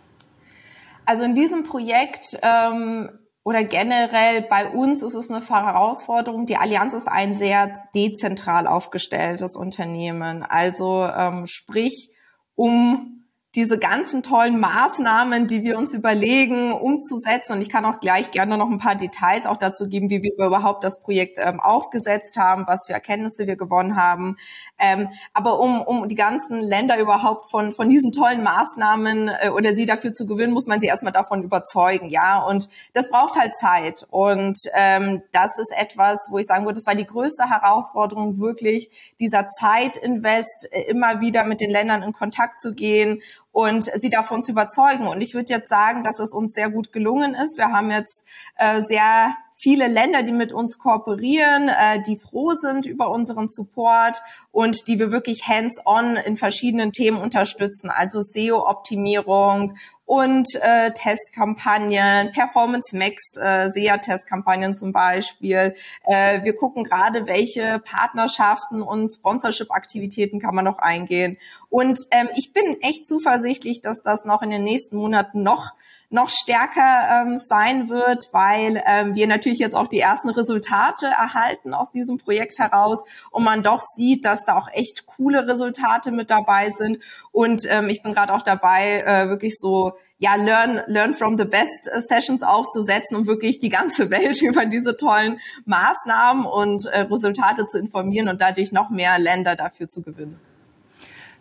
Also 1.04 1.24
in 1.24 1.34
diesem 1.34 1.64
Projekt 1.64 2.38
ähm, 2.42 3.10
oder 3.48 3.64
generell 3.64 4.42
bei 4.42 4.68
uns 4.68 5.00
ist 5.00 5.14
es 5.14 5.30
eine 5.30 5.40
Herausforderung. 5.40 6.44
Die 6.44 6.58
Allianz 6.58 6.92
ist 6.92 7.08
ein 7.08 7.32
sehr 7.32 7.84
dezentral 7.94 8.66
aufgestelltes 8.66 9.56
Unternehmen. 9.56 10.42
Also 10.42 11.06
ähm, 11.06 11.46
sprich, 11.46 12.10
um 12.54 13.17
diese 13.54 13.78
ganzen 13.78 14.22
tollen 14.22 14.60
Maßnahmen, 14.60 15.46
die 15.46 15.62
wir 15.62 15.78
uns 15.78 15.94
überlegen, 15.94 16.70
umzusetzen. 16.70 17.54
Und 17.54 17.62
ich 17.62 17.70
kann 17.70 17.86
auch 17.86 17.98
gleich 17.98 18.30
gerne 18.30 18.58
noch 18.58 18.68
ein 18.68 18.78
paar 18.78 18.94
Details 18.94 19.46
auch 19.46 19.56
dazu 19.56 19.88
geben, 19.88 20.10
wie 20.10 20.22
wir 20.22 20.32
überhaupt 20.36 20.84
das 20.84 21.00
Projekt 21.00 21.38
ähm, 21.40 21.58
aufgesetzt 21.58 22.36
haben, 22.36 22.64
was 22.66 22.86
für 22.86 22.92
Erkenntnisse 22.92 23.46
wir 23.46 23.56
gewonnen 23.56 23.96
haben. 23.96 24.36
Ähm, 24.78 25.08
aber 25.32 25.60
um, 25.60 25.80
um 25.80 26.08
die 26.08 26.14
ganzen 26.14 26.60
Länder 26.60 26.98
überhaupt 26.98 27.50
von, 27.50 27.72
von 27.72 27.88
diesen 27.88 28.12
tollen 28.12 28.42
Maßnahmen 28.42 29.30
äh, 29.40 29.48
oder 29.48 29.74
sie 29.74 29.86
dafür 29.86 30.12
zu 30.12 30.26
gewinnen, 30.26 30.52
muss 30.52 30.66
man 30.66 30.82
sie 30.82 30.86
erstmal 30.86 31.14
davon 31.14 31.42
überzeugen, 31.42 32.10
ja. 32.10 32.42
Und 32.42 32.68
das 32.92 33.08
braucht 33.08 33.40
halt 33.40 33.56
Zeit. 33.56 34.06
Und 34.10 34.58
ähm, 34.74 35.22
das 35.32 35.58
ist 35.58 35.72
etwas, 35.74 36.28
wo 36.30 36.36
ich 36.36 36.46
sagen 36.46 36.66
würde, 36.66 36.76
das 36.76 36.86
war 36.86 36.94
die 36.94 37.06
größte 37.06 37.48
Herausforderung, 37.48 38.38
wirklich 38.40 38.90
dieser 39.20 39.48
Zeitinvest 39.48 40.68
äh, 40.70 40.82
immer 40.82 41.22
wieder 41.22 41.44
mit 41.44 41.62
den 41.62 41.70
Ländern 41.70 42.02
in 42.02 42.12
Kontakt 42.12 42.60
zu 42.60 42.74
gehen 42.74 43.22
und 43.58 43.86
sie 43.86 44.08
davon 44.08 44.40
zu 44.40 44.52
überzeugen. 44.52 45.08
Und 45.08 45.20
ich 45.20 45.34
würde 45.34 45.52
jetzt 45.52 45.68
sagen, 45.68 46.04
dass 46.04 46.20
es 46.20 46.32
uns 46.32 46.52
sehr 46.52 46.70
gut 46.70 46.92
gelungen 46.92 47.34
ist. 47.34 47.58
Wir 47.58 47.72
haben 47.72 47.90
jetzt 47.90 48.24
äh, 48.56 48.84
sehr 48.84 49.34
viele 49.60 49.88
Länder, 49.88 50.22
die 50.22 50.32
mit 50.32 50.52
uns 50.52 50.78
kooperieren, 50.78 51.68
äh, 51.68 52.00
die 52.00 52.16
froh 52.16 52.52
sind 52.52 52.86
über 52.86 53.10
unseren 53.10 53.48
Support 53.48 54.22
und 54.52 54.86
die 54.86 54.98
wir 54.98 55.10
wirklich 55.10 55.48
hands-on 55.48 56.16
in 56.16 56.36
verschiedenen 56.36 56.92
Themen 56.92 57.20
unterstützen, 57.20 57.90
also 57.90 58.22
SEO-Optimierung 58.22 59.76
und 60.04 60.48
äh, 60.62 60.92
Testkampagnen, 60.92 62.32
Performance 62.32 62.96
Max, 62.96 63.36
äh, 63.36 63.68
SEA-Testkampagnen 63.68 64.74
zum 64.74 64.92
Beispiel. 64.92 65.74
Äh, 66.04 66.44
wir 66.44 66.54
gucken 66.54 66.84
gerade, 66.84 67.26
welche 67.26 67.80
Partnerschaften 67.80 68.80
und 68.80 69.12
Sponsorship-Aktivitäten 69.12 70.38
kann 70.40 70.54
man 70.54 70.64
noch 70.64 70.78
eingehen. 70.78 71.36
Und 71.68 71.98
ähm, 72.12 72.28
ich 72.36 72.52
bin 72.52 72.80
echt 72.80 73.06
zuversichtlich, 73.06 73.82
dass 73.82 74.02
das 74.02 74.24
noch 74.24 74.40
in 74.40 74.50
den 74.50 74.64
nächsten 74.64 74.96
Monaten 74.96 75.42
noch 75.42 75.72
noch 76.10 76.30
stärker 76.30 77.22
ähm, 77.26 77.38
sein 77.38 77.90
wird, 77.90 78.28
weil 78.32 78.82
ähm, 78.86 79.14
wir 79.14 79.26
natürlich 79.26 79.58
jetzt 79.58 79.76
auch 79.76 79.88
die 79.88 80.00
ersten 80.00 80.30
Resultate 80.30 81.06
erhalten 81.06 81.74
aus 81.74 81.90
diesem 81.90 82.16
Projekt 82.16 82.58
heraus 82.58 83.04
und 83.30 83.44
man 83.44 83.62
doch 83.62 83.82
sieht, 83.82 84.24
dass 84.24 84.44
da 84.44 84.56
auch 84.56 84.68
echt 84.72 85.04
coole 85.06 85.46
Resultate 85.46 86.10
mit 86.10 86.30
dabei 86.30 86.70
sind. 86.70 86.98
Und 87.30 87.66
ähm, 87.68 87.90
ich 87.90 88.02
bin 88.02 88.14
gerade 88.14 88.32
auch 88.32 88.42
dabei, 88.42 89.02
äh, 89.02 89.28
wirklich 89.28 89.58
so 89.58 89.92
ja, 90.16 90.34
learn, 90.34 90.80
learn 90.86 91.12
from 91.12 91.36
the 91.36 91.44
best 91.44 91.88
äh, 91.92 92.00
Sessions 92.00 92.42
aufzusetzen, 92.42 93.16
um 93.16 93.26
wirklich 93.26 93.58
die 93.58 93.68
ganze 93.68 94.08
Welt 94.10 94.40
über 94.40 94.64
diese 94.64 94.96
tollen 94.96 95.38
Maßnahmen 95.66 96.46
und 96.46 96.86
äh, 96.86 97.00
Resultate 97.00 97.66
zu 97.66 97.78
informieren 97.78 98.28
und 98.28 98.40
dadurch 98.40 98.72
noch 98.72 98.88
mehr 98.88 99.18
Länder 99.18 99.56
dafür 99.56 99.88
zu 99.88 100.02
gewinnen. 100.02 100.40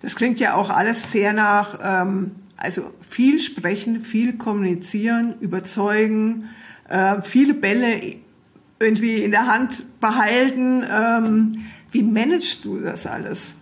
Das 0.01 0.15
klingt 0.15 0.39
ja 0.39 0.55
auch 0.55 0.69
alles 0.69 1.11
sehr 1.11 1.33
nach 1.33 1.79
ähm, 1.81 2.35
also 2.57 2.91
viel 3.07 3.39
sprechen, 3.39 3.99
viel 3.99 4.37
kommunizieren, 4.37 5.35
überzeugen, 5.39 6.49
äh, 6.89 7.21
viele 7.21 7.53
Bälle 7.53 8.15
irgendwie 8.79 9.23
in 9.23 9.31
der 9.31 9.47
Hand 9.47 9.83
behalten. 9.99 10.83
Ähm, 10.89 11.65
wie 11.91 12.03
managst 12.03 12.65
du 12.65 12.79
das 12.79 13.05
alles? 13.07 13.55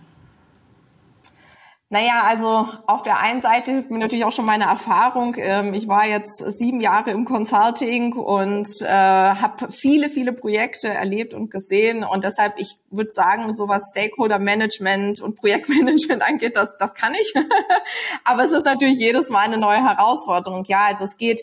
Naja, 1.88 2.24
also 2.24 2.66
auf 2.88 3.04
der 3.04 3.20
einen 3.20 3.40
Seite 3.40 3.70
hilft 3.70 3.92
mir 3.92 3.98
natürlich 3.98 4.24
auch 4.24 4.32
schon 4.32 4.44
meine 4.44 4.64
Erfahrung. 4.64 5.36
Ähm, 5.38 5.72
ich 5.72 5.86
war 5.86 6.04
jetzt 6.04 6.38
sieben 6.38 6.80
Jahre 6.80 7.12
im 7.12 7.24
Consulting 7.24 8.14
und 8.14 8.68
äh, 8.82 8.88
habe 8.88 9.70
viele, 9.70 10.10
viele 10.10 10.32
Projekte 10.32 10.88
erlebt 10.88 11.32
und 11.32 11.48
gesehen. 11.48 12.02
Und 12.02 12.24
deshalb, 12.24 12.54
ich 12.58 12.76
würde 12.90 13.12
sagen, 13.12 13.54
so 13.54 13.68
was 13.68 13.90
Stakeholder 13.92 14.40
Management 14.40 15.20
und 15.20 15.36
Projektmanagement 15.36 16.22
angeht, 16.28 16.56
das, 16.56 16.76
das 16.78 16.94
kann 16.94 17.14
ich. 17.14 17.32
Aber 18.24 18.42
es 18.42 18.50
ist 18.50 18.64
natürlich 18.64 18.98
jedes 18.98 19.30
Mal 19.30 19.44
eine 19.44 19.58
neue 19.58 19.82
Herausforderung. 19.84 20.64
Ja, 20.66 20.86
also 20.86 21.04
es 21.04 21.16
geht 21.16 21.42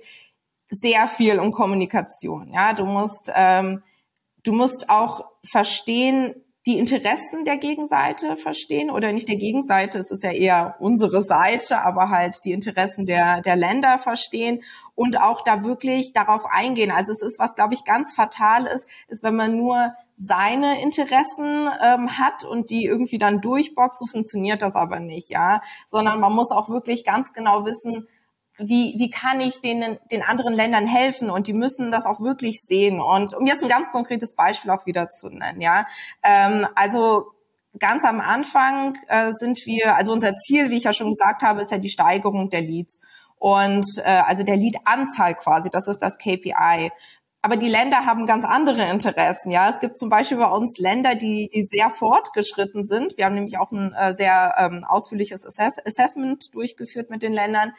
sehr 0.69 1.07
viel 1.07 1.39
um 1.39 1.53
Kommunikation. 1.53 2.51
Ja, 2.51 2.73
du 2.73 2.85
musst, 2.85 3.31
ähm, 3.33 3.81
du 4.43 4.51
musst 4.51 4.89
auch 4.89 5.23
verstehen, 5.49 6.35
die 6.65 6.79
Interessen 6.79 7.43
der 7.43 7.57
Gegenseite 7.57 8.37
verstehen 8.37 8.89
oder 8.89 9.11
nicht 9.11 9.27
der 9.27 9.35
Gegenseite, 9.35 9.99
es 9.99 10.11
ist 10.11 10.23
ja 10.23 10.31
eher 10.31 10.75
unsere 10.79 11.21
Seite, 11.21 11.81
aber 11.81 12.09
halt 12.09 12.45
die 12.45 12.53
Interessen 12.53 13.05
der, 13.05 13.41
der 13.41 13.57
Länder 13.57 13.97
verstehen 13.97 14.63
und 14.95 15.19
auch 15.19 15.43
da 15.43 15.65
wirklich 15.65 16.13
darauf 16.13 16.45
eingehen. 16.45 16.91
Also 16.91 17.11
es 17.11 17.21
ist, 17.21 17.37
was 17.37 17.55
glaube 17.55 17.73
ich 17.73 17.83
ganz 17.83 18.13
fatal 18.13 18.65
ist, 18.65 18.87
ist, 19.09 19.23
wenn 19.23 19.35
man 19.35 19.57
nur 19.57 19.93
seine 20.15 20.81
Interessen 20.81 21.67
ähm, 21.83 22.17
hat 22.17 22.45
und 22.45 22.69
die 22.69 22.85
irgendwie 22.85 23.17
dann 23.17 23.41
durchboxt, 23.41 23.99
so 23.99 24.05
funktioniert 24.05 24.61
das 24.61 24.75
aber 24.75 25.01
nicht, 25.01 25.29
ja, 25.29 25.61
sondern 25.87 26.21
man 26.21 26.33
muss 26.33 26.51
auch 26.51 26.69
wirklich 26.69 27.03
ganz 27.03 27.33
genau 27.33 27.65
wissen, 27.65 28.07
wie, 28.57 28.95
wie 28.97 29.09
kann 29.09 29.41
ich 29.41 29.61
den, 29.61 29.97
den 30.11 30.21
anderen 30.21 30.53
Ländern 30.53 30.85
helfen? 30.85 31.29
Und 31.29 31.47
die 31.47 31.53
müssen 31.53 31.91
das 31.91 32.05
auch 32.05 32.21
wirklich 32.21 32.61
sehen. 32.61 33.01
Und 33.01 33.33
um 33.33 33.47
jetzt 33.47 33.63
ein 33.63 33.69
ganz 33.69 33.91
konkretes 33.91 34.35
Beispiel 34.35 34.71
auch 34.71 34.85
wieder 34.85 35.09
zu 35.09 35.29
nennen, 35.29 35.61
ja. 35.61 35.85
Ähm, 36.21 36.67
also 36.75 37.31
ganz 37.79 38.05
am 38.05 38.21
Anfang 38.21 38.97
äh, 39.07 39.31
sind 39.31 39.65
wir, 39.65 39.95
also 39.95 40.13
unser 40.13 40.37
Ziel, 40.37 40.69
wie 40.69 40.77
ich 40.77 40.83
ja 40.83 40.93
schon 40.93 41.09
gesagt 41.09 41.41
habe, 41.41 41.61
ist 41.61 41.71
ja 41.71 41.79
die 41.79 41.89
Steigerung 41.89 42.49
der 42.49 42.61
Leads. 42.61 42.99
Und 43.37 43.85
äh, 44.05 44.09
also 44.09 44.43
der 44.43 44.55
Lead-Anzahl 44.55 45.35
quasi, 45.35 45.69
das 45.69 45.87
ist 45.87 45.99
das 45.99 46.17
KPI. 46.17 46.91
Aber 47.41 47.57
die 47.57 47.67
Länder 47.67 48.05
haben 48.05 48.25
ganz 48.25 48.45
andere 48.45 48.89
Interessen. 48.89 49.51
Ja, 49.51 49.69
es 49.69 49.81
gibt 49.81 49.97
zum 49.97 50.07
Beispiel 50.07 50.37
bei 50.37 50.49
uns 50.49 50.77
Länder, 50.77 51.15
die 51.15 51.49
die 51.53 51.65
sehr 51.65 51.89
fortgeschritten 51.89 52.83
sind. 52.83 53.17
Wir 53.17 53.25
haben 53.25 53.35
nämlich 53.35 53.57
auch 53.57 53.71
ein 53.71 53.91
äh, 53.93 54.13
sehr 54.13 54.55
ähm, 54.57 54.85
ausführliches 54.87 55.45
Assess 55.45 55.73
Assessment 55.85 56.55
durchgeführt 56.55 57.09
mit 57.09 57.21
den 57.21 57.33
Ländern 57.33 57.73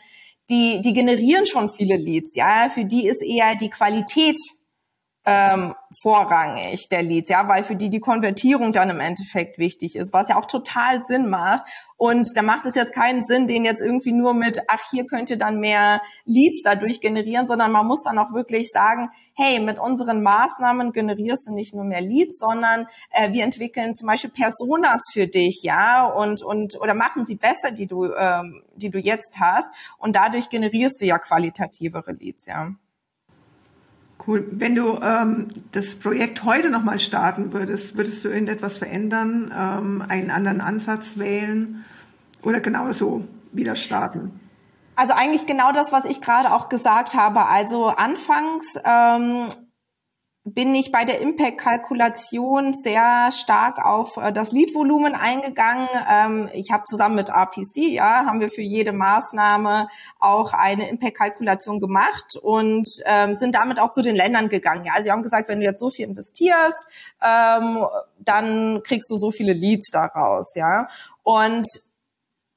die, 0.50 0.80
die 0.82 0.92
generieren 0.92 1.46
schon 1.46 1.68
viele 1.68 1.96
Leads, 1.96 2.34
ja, 2.34 2.68
für 2.68 2.84
die 2.84 3.06
ist 3.06 3.22
eher 3.22 3.54
die 3.56 3.70
Qualität 3.70 4.38
ähm, 5.26 5.74
vorrangig 6.02 6.88
der 6.90 7.02
Leads, 7.02 7.30
ja, 7.30 7.48
weil 7.48 7.64
für 7.64 7.76
die 7.76 7.88
die 7.88 8.00
Konvertierung 8.00 8.72
dann 8.72 8.90
im 8.90 9.00
Endeffekt 9.00 9.58
wichtig 9.58 9.96
ist, 9.96 10.12
was 10.12 10.28
ja 10.28 10.36
auch 10.36 10.44
total 10.44 11.02
Sinn 11.02 11.30
macht. 11.30 11.64
Und 11.96 12.36
da 12.36 12.42
macht 12.42 12.66
es 12.66 12.74
jetzt 12.74 12.92
keinen 12.92 13.24
Sinn, 13.24 13.46
den 13.46 13.64
jetzt 13.64 13.80
irgendwie 13.80 14.12
nur 14.12 14.34
mit, 14.34 14.60
ach, 14.68 14.90
hier 14.90 15.06
könnt 15.06 15.30
ihr 15.30 15.38
dann 15.38 15.60
mehr 15.60 16.02
Leads 16.26 16.62
dadurch 16.62 17.00
generieren, 17.00 17.46
sondern 17.46 17.72
man 17.72 17.86
muss 17.86 18.02
dann 18.02 18.18
auch 18.18 18.34
wirklich 18.34 18.70
sagen, 18.70 19.10
hey, 19.34 19.60
mit 19.60 19.78
unseren 19.78 20.22
Maßnahmen 20.22 20.92
generierst 20.92 21.46
du 21.48 21.54
nicht 21.54 21.74
nur 21.74 21.84
mehr 21.84 22.02
Leads, 22.02 22.38
sondern 22.38 22.86
äh, 23.10 23.32
wir 23.32 23.44
entwickeln 23.44 23.94
zum 23.94 24.08
Beispiel 24.08 24.30
Personas 24.30 25.04
für 25.10 25.26
dich, 25.26 25.62
ja, 25.62 26.04
und, 26.04 26.42
und, 26.42 26.78
oder 26.80 26.92
machen 26.94 27.24
sie 27.24 27.36
besser, 27.36 27.70
die 27.70 27.86
du, 27.86 28.12
ähm, 28.12 28.62
die 28.76 28.90
du 28.90 28.98
jetzt 28.98 29.38
hast. 29.40 29.68
Und 29.96 30.16
dadurch 30.16 30.50
generierst 30.50 31.00
du 31.00 31.06
ja 31.06 31.18
qualitativere 31.18 32.12
Leads, 32.12 32.46
ja. 32.46 32.74
Cool. 34.26 34.46
Wenn 34.50 34.74
du 34.74 34.98
ähm, 35.02 35.48
das 35.72 35.96
Projekt 35.96 36.44
heute 36.44 36.70
nochmal 36.70 36.98
starten 36.98 37.52
würdest, 37.52 37.96
würdest 37.96 38.24
du 38.24 38.28
irgendetwas 38.28 38.78
verändern, 38.78 39.52
ähm, 39.56 40.02
einen 40.08 40.30
anderen 40.30 40.60
Ansatz 40.60 41.18
wählen 41.18 41.84
oder 42.42 42.60
genauso 42.60 43.24
wieder 43.52 43.74
starten? 43.74 44.40
Also 44.96 45.12
eigentlich 45.12 45.46
genau 45.46 45.72
das, 45.72 45.92
was 45.92 46.04
ich 46.04 46.20
gerade 46.20 46.52
auch 46.52 46.68
gesagt 46.68 47.14
habe. 47.14 47.48
Also 47.48 47.88
anfangs 47.88 48.78
ähm, 48.84 49.48
bin 50.46 50.74
ich 50.74 50.92
bei 50.92 51.06
der 51.06 51.20
Impact-Kalkulation 51.20 52.74
sehr 52.74 53.30
stark 53.32 53.82
auf 53.82 54.18
äh, 54.18 54.30
das 54.30 54.52
Lead-Volumen 54.52 55.14
eingegangen. 55.14 55.88
Ähm, 56.10 56.50
ich 56.52 56.70
habe 56.70 56.84
zusammen 56.84 57.14
mit 57.14 57.30
RPC, 57.30 57.76
ja, 57.76 58.26
haben 58.26 58.40
wir 58.40 58.50
für 58.50 58.62
jede 58.62 58.92
Maßnahme 58.92 59.88
auch 60.18 60.52
eine 60.52 60.90
Impact-Kalkulation 60.90 61.80
gemacht 61.80 62.36
und 62.42 62.86
ähm, 63.06 63.34
sind 63.34 63.54
damit 63.54 63.80
auch 63.80 63.90
zu 63.90 64.02
den 64.02 64.14
Ländern 64.14 64.50
gegangen. 64.50 64.84
Ja, 64.84 64.92
also 64.92 65.04
sie 65.04 65.12
haben 65.12 65.22
gesagt, 65.22 65.48
wenn 65.48 65.60
du 65.60 65.64
jetzt 65.64 65.80
so 65.80 65.88
viel 65.88 66.04
investierst, 66.04 66.86
ähm, 67.22 67.86
dann 68.18 68.82
kriegst 68.82 69.10
du 69.10 69.16
so 69.16 69.30
viele 69.30 69.54
Leads 69.54 69.90
daraus, 69.90 70.54
ja. 70.56 70.88
Und 71.22 71.66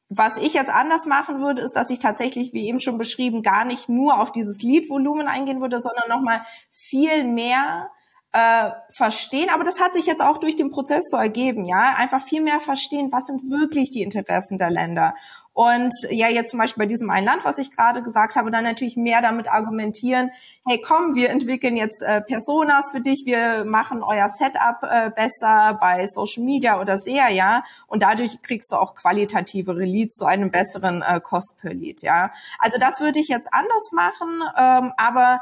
was 0.09 0.37
ich 0.37 0.53
jetzt 0.53 0.73
anders 0.73 1.05
machen 1.05 1.41
würde, 1.41 1.61
ist, 1.61 1.73
dass 1.73 1.89
ich 1.89 1.99
tatsächlich, 1.99 2.53
wie 2.53 2.67
eben 2.67 2.79
schon 2.79 2.97
beschrieben, 2.97 3.43
gar 3.43 3.65
nicht 3.65 3.89
nur 3.89 4.19
auf 4.21 4.31
dieses 4.31 4.61
Lead-Volumen 4.61 5.27
eingehen 5.27 5.59
würde, 5.59 5.79
sondern 5.79 6.07
nochmal 6.07 6.43
viel 6.71 7.25
mehr 7.25 7.89
äh, 8.31 8.71
verstehen. 8.89 9.49
Aber 9.49 9.63
das 9.63 9.81
hat 9.81 9.93
sich 9.93 10.05
jetzt 10.05 10.21
auch 10.21 10.37
durch 10.37 10.55
den 10.55 10.69
Prozess 10.69 11.05
so 11.09 11.17
ergeben, 11.17 11.65
ja. 11.65 11.95
Einfach 11.97 12.21
viel 12.21 12.41
mehr 12.41 12.59
verstehen, 12.61 13.11
was 13.11 13.25
sind 13.25 13.49
wirklich 13.49 13.91
die 13.91 14.01
Interessen 14.01 14.57
der 14.57 14.69
Länder. 14.69 15.13
Und 15.57 15.91
ja, 16.11 16.29
jetzt 16.29 16.51
zum 16.51 16.59
Beispiel 16.59 16.83
bei 16.83 16.87
diesem 16.87 17.09
einen 17.09 17.25
Land, 17.25 17.43
was 17.43 17.57
ich 17.57 17.75
gerade 17.75 18.03
gesagt 18.03 18.35
habe, 18.35 18.51
dann 18.51 18.63
natürlich 18.63 18.95
mehr 18.95 19.23
damit 19.23 19.51
argumentieren, 19.51 20.29
hey 20.67 20.79
komm, 20.79 21.15
wir 21.15 21.31
entwickeln 21.31 21.75
jetzt 21.75 22.03
äh, 22.03 22.21
Personas 22.21 22.91
für 22.91 23.01
dich, 23.01 23.23
wir 23.25 23.65
machen 23.65 24.03
euer 24.03 24.29
Setup 24.29 24.83
äh, 24.83 25.09
besser 25.09 25.75
bei 25.81 26.05
Social 26.05 26.43
Media 26.43 26.79
oder 26.79 26.99
SEA, 26.99 27.29
ja, 27.29 27.63
und 27.87 28.03
dadurch 28.03 28.39
kriegst 28.43 28.71
du 28.71 28.75
auch 28.75 28.93
qualitativere 28.93 29.83
Leads 29.83 30.17
zu 30.17 30.25
einem 30.25 30.51
besseren 30.51 31.01
äh, 31.01 31.19
Cost 31.21 31.57
per 31.59 31.73
Lead, 31.73 32.03
ja. 32.03 32.31
Also 32.59 32.77
das 32.77 32.99
würde 32.99 33.17
ich 33.17 33.27
jetzt 33.27 33.51
anders 33.51 33.89
machen, 33.91 34.43
ähm, 34.55 34.93
aber 34.95 35.39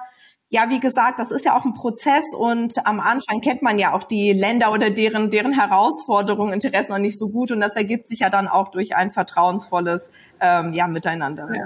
ja, 0.55 0.69
wie 0.69 0.79
gesagt, 0.79 1.19
das 1.19 1.31
ist 1.31 1.43
ja 1.43 1.57
auch 1.57 1.65
ein 1.65 1.73
Prozess 1.73 2.33
und 2.33 2.87
am 2.87 3.01
Anfang 3.01 3.41
kennt 3.41 3.61
man 3.61 3.77
ja 3.77 3.91
auch 3.91 4.03
die 4.03 4.31
Länder 4.31 4.71
oder 4.71 4.89
deren, 4.89 5.29
deren 5.29 5.51
Herausforderungen, 5.51 6.53
Interessen 6.53 6.93
noch 6.93 6.97
nicht 6.97 7.19
so 7.19 7.27
gut 7.27 7.51
und 7.51 7.59
das 7.59 7.75
ergibt 7.75 8.07
sich 8.07 8.19
ja 8.19 8.29
dann 8.29 8.47
auch 8.47 8.69
durch 8.69 8.95
ein 8.95 9.11
vertrauensvolles 9.11 10.11
ähm, 10.39 10.71
ja, 10.71 10.87
Miteinander. 10.87 11.49
Ja. 11.53 11.65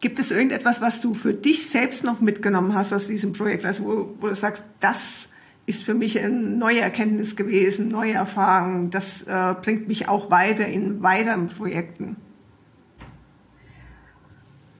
Gibt 0.00 0.18
es 0.18 0.30
irgendetwas, 0.30 0.80
was 0.80 1.02
du 1.02 1.12
für 1.12 1.34
dich 1.34 1.68
selbst 1.68 2.02
noch 2.02 2.22
mitgenommen 2.22 2.74
hast 2.74 2.94
aus 2.94 3.08
diesem 3.08 3.34
Projekt, 3.34 3.66
also 3.66 3.84
wo, 3.84 4.14
wo 4.18 4.28
du 4.28 4.34
sagst, 4.34 4.64
das 4.80 5.28
ist 5.66 5.82
für 5.82 5.94
mich 5.94 6.18
eine 6.18 6.30
neue 6.30 6.80
Erkenntnis 6.80 7.36
gewesen, 7.36 7.88
neue 7.88 8.14
Erfahrung, 8.14 8.88
das 8.88 9.22
äh, 9.24 9.54
bringt 9.60 9.86
mich 9.86 10.08
auch 10.08 10.30
weiter 10.30 10.66
in 10.66 11.02
weiteren 11.02 11.48
Projekten? 11.48 12.16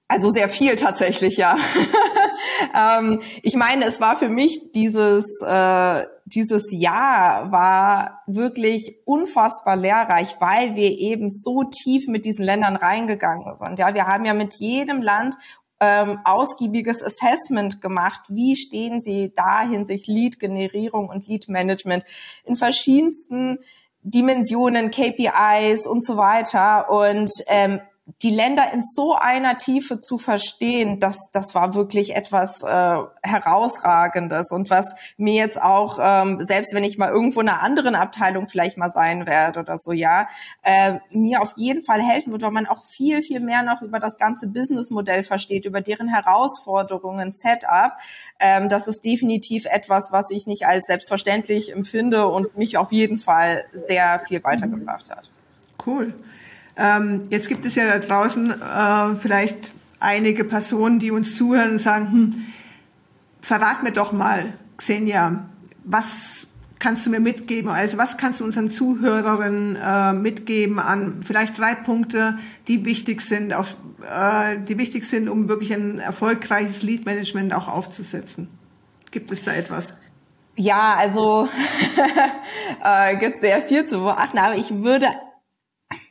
Also 0.06 0.30
sehr 0.30 0.48
viel 0.48 0.76
tatsächlich, 0.76 1.38
ja. 1.38 1.56
ähm, 2.74 3.20
ich 3.42 3.54
meine, 3.54 3.86
es 3.86 4.00
war 4.00 4.16
für 4.16 4.28
mich 4.28 4.72
dieses, 4.72 5.24
äh, 5.40 6.04
dieses 6.26 6.70
Jahr 6.70 7.50
war 7.50 8.22
wirklich 8.26 8.98
unfassbar 9.06 9.76
lehrreich, 9.76 10.36
weil 10.40 10.76
wir 10.76 10.90
eben 10.90 11.30
so 11.30 11.64
tief 11.64 12.06
mit 12.06 12.26
diesen 12.26 12.44
Ländern 12.44 12.76
reingegangen 12.76 13.56
sind. 13.56 13.78
Ja, 13.78 13.94
wir 13.94 14.06
haben 14.06 14.26
ja 14.26 14.34
mit 14.34 14.56
jedem 14.56 15.00
Land 15.00 15.36
ähm, 15.80 16.18
ausgiebiges 16.24 17.02
Assessment 17.02 17.80
gemacht. 17.80 18.22
Wie 18.28 18.56
stehen 18.56 19.00
sie 19.00 19.32
da 19.34 19.62
hinsichtlich 19.62 20.06
Lead-Generierung 20.06 21.08
und 21.08 21.26
Lead-Management 21.26 22.04
in 22.44 22.56
verschiedensten 22.56 23.58
Dimensionen, 24.02 24.90
KPIs 24.90 25.86
und 25.86 26.04
so 26.04 26.16
weiter. 26.16 26.90
Und 26.90 27.30
ähm, 27.48 27.80
die 28.22 28.30
Länder 28.30 28.70
in 28.74 28.82
so 28.82 29.14
einer 29.14 29.56
Tiefe 29.56 29.98
zu 29.98 30.18
verstehen, 30.18 31.00
das, 31.00 31.30
das 31.32 31.54
war 31.54 31.74
wirklich 31.74 32.14
etwas 32.14 32.62
äh, 32.62 32.98
herausragendes 33.22 34.50
und 34.50 34.68
was 34.68 34.94
mir 35.16 35.32
jetzt 35.32 35.60
auch, 35.60 35.98
ähm, 36.02 36.38
selbst 36.44 36.74
wenn 36.74 36.84
ich 36.84 36.98
mal 36.98 37.10
irgendwo 37.10 37.40
in 37.40 37.48
einer 37.48 37.62
anderen 37.62 37.94
Abteilung 37.94 38.46
vielleicht 38.48 38.76
mal 38.76 38.90
sein 38.90 39.26
werde 39.26 39.60
oder 39.60 39.78
so, 39.78 39.92
ja, 39.92 40.28
äh, 40.62 40.98
mir 41.12 41.40
auf 41.40 41.54
jeden 41.56 41.82
Fall 41.82 42.02
helfen 42.02 42.32
wird, 42.32 42.42
weil 42.42 42.50
man 42.50 42.66
auch 42.66 42.84
viel, 42.84 43.22
viel 43.22 43.40
mehr 43.40 43.62
noch 43.62 43.80
über 43.80 44.00
das 44.00 44.18
ganze 44.18 44.48
Businessmodell 44.48 45.22
versteht, 45.22 45.64
über 45.64 45.80
deren 45.80 46.08
Herausforderungen, 46.08 47.32
Setup. 47.32 47.92
Ähm, 48.38 48.68
das 48.68 48.86
ist 48.86 49.02
definitiv 49.06 49.64
etwas, 49.64 50.12
was 50.12 50.30
ich 50.30 50.46
nicht 50.46 50.66
als 50.66 50.88
selbstverständlich 50.88 51.72
empfinde 51.72 52.26
und 52.26 52.54
mich 52.58 52.76
auf 52.76 52.92
jeden 52.92 53.16
Fall 53.16 53.64
sehr 53.72 54.20
viel 54.28 54.44
weitergebracht 54.44 55.10
hat. 55.10 55.30
Cool. 55.86 56.12
Ähm, 56.76 57.22
jetzt 57.30 57.48
gibt 57.48 57.64
es 57.64 57.74
ja 57.74 57.86
da 57.86 57.98
draußen 57.98 58.50
äh, 58.50 59.14
vielleicht 59.16 59.72
einige 60.00 60.44
Personen, 60.44 60.98
die 60.98 61.10
uns 61.10 61.34
zuhören 61.34 61.72
und 61.72 61.78
sagen, 61.78 62.12
hm, 62.12 62.44
verrat 63.40 63.82
mir 63.82 63.92
doch 63.92 64.12
mal, 64.12 64.54
Xenia, 64.76 65.44
was 65.84 66.46
kannst 66.78 67.06
du 67.06 67.10
mir 67.10 67.20
mitgeben? 67.20 67.70
Also 67.70 67.96
was 67.96 68.18
kannst 68.18 68.40
du 68.40 68.44
unseren 68.44 68.70
Zuhörerinnen 68.70 69.76
äh, 69.76 70.12
mitgeben 70.12 70.78
an 70.78 71.22
vielleicht 71.22 71.58
drei 71.58 71.74
Punkte, 71.74 72.38
die 72.68 72.84
wichtig 72.84 73.22
sind, 73.22 73.54
auf, 73.54 73.76
äh, 74.02 74.58
die 74.58 74.76
wichtig 74.76 75.04
sind, 75.04 75.28
um 75.28 75.48
wirklich 75.48 75.72
ein 75.72 75.98
erfolgreiches 75.98 76.82
Lead 76.82 77.06
Management 77.06 77.54
auch 77.54 77.68
aufzusetzen? 77.68 78.48
Gibt 79.10 79.30
es 79.30 79.44
da 79.44 79.52
etwas? 79.52 79.88
Ja, 80.56 80.94
also 80.98 81.48
äh, 82.84 83.16
gibt 83.16 83.40
sehr 83.40 83.62
viel 83.62 83.86
zu 83.86 84.00
beachten, 84.00 84.38
aber 84.38 84.56
ich 84.56 84.82
würde 84.82 85.06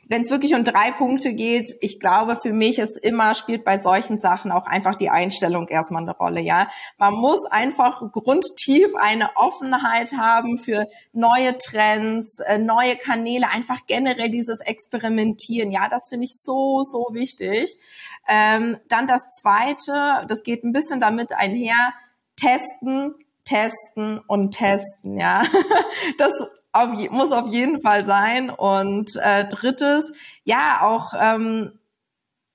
wenn 0.08 0.22
es 0.22 0.30
wirklich 0.30 0.54
um 0.54 0.64
drei 0.64 0.92
Punkte 0.92 1.32
geht, 1.32 1.68
ich 1.80 2.00
glaube, 2.00 2.36
für 2.36 2.52
mich 2.52 2.78
ist 2.78 2.96
immer, 2.96 3.34
spielt 3.34 3.64
bei 3.64 3.78
solchen 3.78 4.18
Sachen 4.18 4.52
auch 4.52 4.66
einfach 4.66 4.94
die 4.96 5.10
Einstellung 5.10 5.68
erstmal 5.68 6.02
eine 6.02 6.16
Rolle, 6.16 6.40
ja. 6.40 6.68
Man 6.98 7.14
muss 7.14 7.46
einfach 7.46 8.02
grundtief 8.12 8.94
eine 8.96 9.30
Offenheit 9.36 10.12
haben 10.12 10.58
für 10.58 10.86
neue 11.12 11.56
Trends, 11.58 12.38
äh, 12.40 12.58
neue 12.58 12.96
Kanäle, 12.96 13.48
einfach 13.50 13.86
generell 13.86 14.30
dieses 14.30 14.60
Experimentieren, 14.60 15.70
ja, 15.70 15.88
das 15.88 16.08
finde 16.08 16.24
ich 16.26 16.34
so, 16.36 16.82
so 16.82 17.08
wichtig. 17.12 17.76
Ähm, 18.28 18.78
dann 18.88 19.06
das 19.06 19.22
zweite, 19.40 20.26
das 20.26 20.42
geht 20.42 20.64
ein 20.64 20.72
bisschen 20.72 21.00
damit 21.00 21.32
einher, 21.32 21.92
testen, 22.36 23.14
testen 23.44 24.20
und 24.26 24.52
testen, 24.52 25.18
ja. 25.18 25.42
Das 26.18 26.32
auf, 26.74 26.92
muss 27.10 27.32
auf 27.32 27.48
jeden 27.48 27.80
Fall 27.80 28.04
sein. 28.04 28.50
Und 28.50 29.16
äh, 29.16 29.46
drittes, 29.46 30.12
ja, 30.42 30.80
auch 30.82 31.14
ähm, 31.18 31.78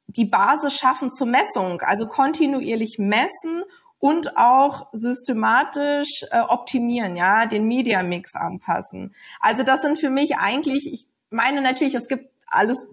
die 0.07 0.25
Basis 0.25 0.75
schaffen 0.75 1.09
zur 1.09 1.27
Messung, 1.27 1.81
also 1.81 2.07
kontinuierlich 2.07 2.97
messen 2.99 3.63
und 3.99 4.37
auch 4.37 4.87
systematisch 4.91 6.23
äh, 6.31 6.39
optimieren, 6.39 7.15
ja, 7.15 7.45
den 7.45 7.67
Media 7.67 8.03
Mix 8.03 8.35
anpassen. 8.35 9.13
Also 9.39 9.63
das 9.63 9.81
sind 9.81 9.99
für 9.99 10.09
mich 10.09 10.37
eigentlich, 10.37 10.91
ich 10.91 11.07
meine 11.29 11.61
natürlich, 11.61 11.95
es 11.95 12.07
gibt 12.07 12.29
alles 12.47 12.87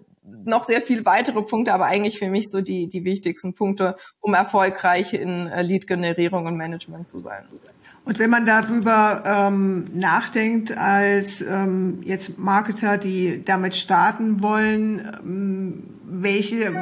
noch 0.45 0.63
sehr 0.63 0.81
viel 0.81 1.05
weitere 1.05 1.41
Punkte, 1.41 1.73
aber 1.73 1.85
eigentlich 1.85 2.19
für 2.19 2.29
mich 2.29 2.49
so 2.49 2.61
die, 2.61 2.87
die 2.87 3.03
wichtigsten 3.03 3.53
Punkte, 3.53 3.95
um 4.19 4.33
erfolgreich 4.33 5.13
in 5.13 5.47
äh, 5.47 5.61
Lead-Generierung 5.61 6.45
und 6.45 6.57
Management 6.57 7.07
zu 7.07 7.19
sein. 7.19 7.43
Und 8.05 8.19
wenn 8.19 8.29
man 8.29 8.45
darüber 8.45 9.23
ähm, 9.25 9.83
nachdenkt, 9.93 10.77
als 10.77 11.41
ähm, 11.41 11.99
jetzt 12.03 12.39
Marketer, 12.39 12.97
die 12.97 13.43
damit 13.43 13.75
starten 13.75 14.41
wollen, 14.41 15.05
ähm, 15.21 15.83
welche 16.05 16.73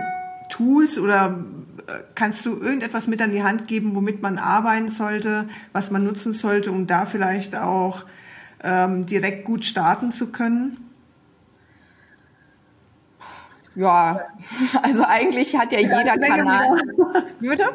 Tools 0.49 0.99
oder 0.99 1.43
äh, 1.87 1.93
kannst 2.13 2.45
du 2.45 2.59
irgendetwas 2.59 3.07
mit 3.07 3.21
an 3.23 3.31
die 3.31 3.41
Hand 3.41 3.67
geben, 3.67 3.95
womit 3.95 4.21
man 4.21 4.37
arbeiten 4.37 4.89
sollte, 4.89 5.47
was 5.73 5.89
man 5.89 6.03
nutzen 6.03 6.33
sollte, 6.33 6.71
um 6.71 6.85
da 6.85 7.07
vielleicht 7.07 7.55
auch 7.55 8.05
ähm, 8.63 9.07
direkt 9.07 9.45
gut 9.45 9.65
starten 9.65 10.11
zu 10.11 10.31
können? 10.31 10.84
Ja, 13.75 14.21
also 14.81 15.03
eigentlich 15.05 15.57
hat 15.57 15.73
ja, 15.73 15.79
jeder 15.79 16.17
Kanal. 16.17 16.81
Bitte? 17.39 17.65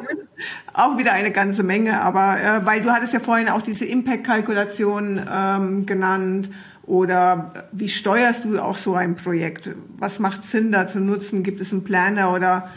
Auch 0.73 0.97
wieder 0.97 1.13
eine 1.13 1.31
ganze 1.31 1.63
Menge, 1.63 2.01
aber 2.01 2.41
äh, 2.41 2.65
weil 2.65 2.81
du 2.81 2.91
hattest 2.91 3.13
ja 3.13 3.19
vorhin 3.19 3.49
auch 3.49 3.61
diese 3.61 3.85
Impact-Kalkulation 3.85 5.21
ähm, 5.31 5.85
genannt 5.85 6.49
oder 6.83 7.53
wie 7.71 7.87
steuerst 7.87 8.45
du 8.45 8.59
auch 8.59 8.77
so 8.77 8.95
ein 8.95 9.15
Projekt? 9.15 9.69
Was 9.97 10.19
macht 10.19 10.43
Sinn 10.43 10.71
da 10.71 10.87
zu 10.87 10.99
nutzen? 10.99 11.43
Gibt 11.43 11.61
es 11.61 11.71
einen 11.71 11.83
Planer 11.83 12.33
oder 12.33 12.69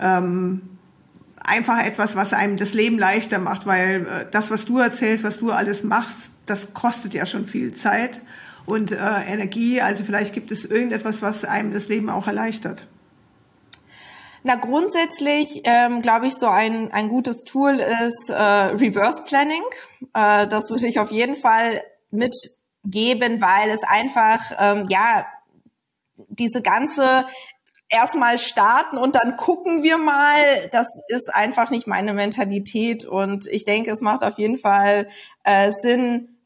ähm, 0.00 0.62
einfach 1.44 1.84
etwas, 1.84 2.16
was 2.16 2.32
einem 2.32 2.56
das 2.56 2.72
Leben 2.72 2.98
leichter 2.98 3.38
macht? 3.38 3.66
Weil 3.66 4.06
äh, 4.06 4.26
das, 4.30 4.50
was 4.50 4.64
du 4.64 4.78
erzählst, 4.78 5.22
was 5.22 5.38
du 5.38 5.52
alles 5.52 5.84
machst, 5.84 6.32
das 6.46 6.72
kostet 6.72 7.12
ja 7.12 7.26
schon 7.26 7.46
viel 7.46 7.74
Zeit 7.74 8.22
und 8.66 8.92
äh, 8.92 8.96
Energie. 8.96 9.80
Also 9.80 10.04
vielleicht 10.04 10.34
gibt 10.34 10.50
es 10.50 10.64
irgendetwas, 10.64 11.22
was 11.22 11.44
einem 11.44 11.72
das 11.72 11.88
Leben 11.88 12.10
auch 12.10 12.26
erleichtert. 12.26 12.86
Na, 14.42 14.54
grundsätzlich 14.54 15.60
ähm, 15.64 16.00
glaube 16.00 16.26
ich, 16.26 16.34
so 16.34 16.46
ein, 16.48 16.90
ein 16.92 17.08
gutes 17.08 17.44
Tool 17.44 17.78
ist 17.78 18.30
äh, 18.30 18.34
Reverse 18.34 19.24
Planning. 19.24 19.62
Äh, 20.14 20.48
das 20.48 20.70
würde 20.70 20.86
ich 20.86 20.98
auf 20.98 21.10
jeden 21.10 21.36
Fall 21.36 21.82
mitgeben, 22.10 23.42
weil 23.42 23.70
es 23.70 23.82
einfach, 23.82 24.40
ähm, 24.58 24.86
ja, 24.88 25.26
diese 26.28 26.62
ganze 26.62 27.26
erstmal 27.90 28.38
starten 28.38 28.96
und 28.96 29.16
dann 29.16 29.36
gucken 29.36 29.82
wir 29.82 29.98
mal. 29.98 30.36
Das 30.72 30.86
ist 31.08 31.34
einfach 31.34 31.70
nicht 31.70 31.86
meine 31.86 32.14
Mentalität 32.14 33.04
und 33.04 33.46
ich 33.48 33.64
denke, 33.64 33.90
es 33.90 34.00
macht 34.00 34.22
auf 34.22 34.38
jeden 34.38 34.58
Fall 34.58 35.08
äh, 35.44 35.72
Sinn, 35.72 36.39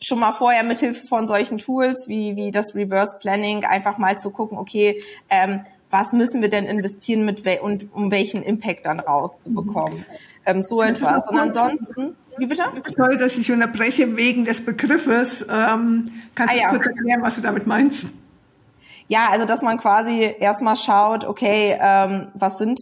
schon 0.00 0.18
mal 0.18 0.32
vorher 0.32 0.62
mit 0.62 0.78
Hilfe 0.78 1.06
von 1.06 1.26
solchen 1.26 1.58
Tools 1.58 2.06
wie, 2.08 2.36
wie 2.36 2.50
das 2.50 2.74
Reverse 2.74 3.18
Planning 3.20 3.64
einfach 3.64 3.98
mal 3.98 4.18
zu 4.18 4.30
gucken, 4.30 4.58
okay, 4.58 5.02
ähm, 5.30 5.60
was 5.90 6.12
müssen 6.12 6.42
wir 6.42 6.48
denn 6.48 6.66
investieren 6.66 7.24
mit 7.24 7.44
we 7.44 7.60
und 7.62 7.92
um 7.94 8.10
welchen 8.10 8.42
Impact 8.42 8.86
dann 8.86 9.00
rauszubekommen. 9.00 10.04
Ähm, 10.44 10.60
so 10.62 10.82
etwas. 10.82 11.28
Und 11.28 11.38
ansonsten, 11.38 12.16
wie 12.38 12.46
bitte? 12.46 12.64
Sorry, 12.96 13.16
dass 13.16 13.38
ich 13.38 13.50
unterbreche 13.50 14.16
wegen 14.16 14.44
des 14.44 14.64
Begriffes. 14.64 15.42
Ähm, 15.42 16.10
kannst 16.34 16.54
du 16.54 16.58
ah, 16.58 16.62
ja. 16.62 16.68
kurz 16.70 16.86
erklären, 16.86 17.22
was 17.22 17.36
du 17.36 17.40
damit 17.40 17.66
meinst? 17.66 18.06
Ja, 19.08 19.28
also 19.30 19.46
dass 19.46 19.62
man 19.62 19.78
quasi 19.78 20.34
erstmal 20.38 20.76
schaut, 20.76 21.24
okay, 21.24 21.76
ähm, 21.80 22.28
was 22.34 22.58
sind 22.58 22.78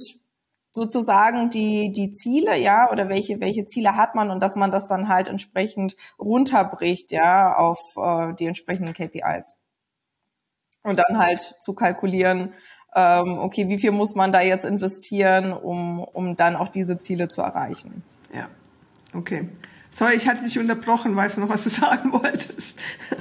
sozusagen 0.75 1.51
die, 1.51 1.93
die 1.93 2.11
Ziele, 2.11 2.59
ja, 2.59 2.91
oder 2.91 3.09
welche, 3.09 3.39
welche 3.41 3.65
Ziele 3.65 3.95
hat 3.95 4.17
man 4.17 4.31
und 4.31 4.43
dass 4.43 4.57
man 4.57 4.73
das 4.73 4.89
dann 4.89 5.09
halt 5.09 5.29
entsprechend 5.29 5.95
runterbricht, 6.19 7.13
ja, 7.13 7.57
auf 7.57 7.97
äh, 7.97 8.35
die 8.35 8.47
entsprechenden 8.47 8.93
KPIs. 8.93 9.55
Und 10.83 10.99
dann 10.99 11.19
halt 11.19 11.39
zu 11.61 11.75
kalkulieren, 11.75 12.55
ähm, 12.93 13.39
okay, 13.39 13.69
wie 13.69 13.79
viel 13.79 13.93
muss 13.93 14.17
man 14.17 14.33
da 14.33 14.41
jetzt 14.41 14.65
investieren, 14.65 15.53
um, 15.53 16.01
um 16.01 16.35
dann 16.35 16.57
auch 16.57 16.69
diese 16.69 16.99
Ziele 16.99 17.29
zu 17.29 17.41
erreichen. 17.41 18.03
Ja, 18.35 18.49
okay. 19.15 19.49
Sorry, 19.93 20.15
ich 20.15 20.27
hatte 20.27 20.43
dich 20.43 20.59
unterbrochen. 20.59 21.15
Weißt 21.15 21.37
du 21.37 21.43
noch, 21.43 21.51
was 21.51 21.63
du 21.63 21.71
sagen 21.71 22.13
wolltest? 22.13 22.77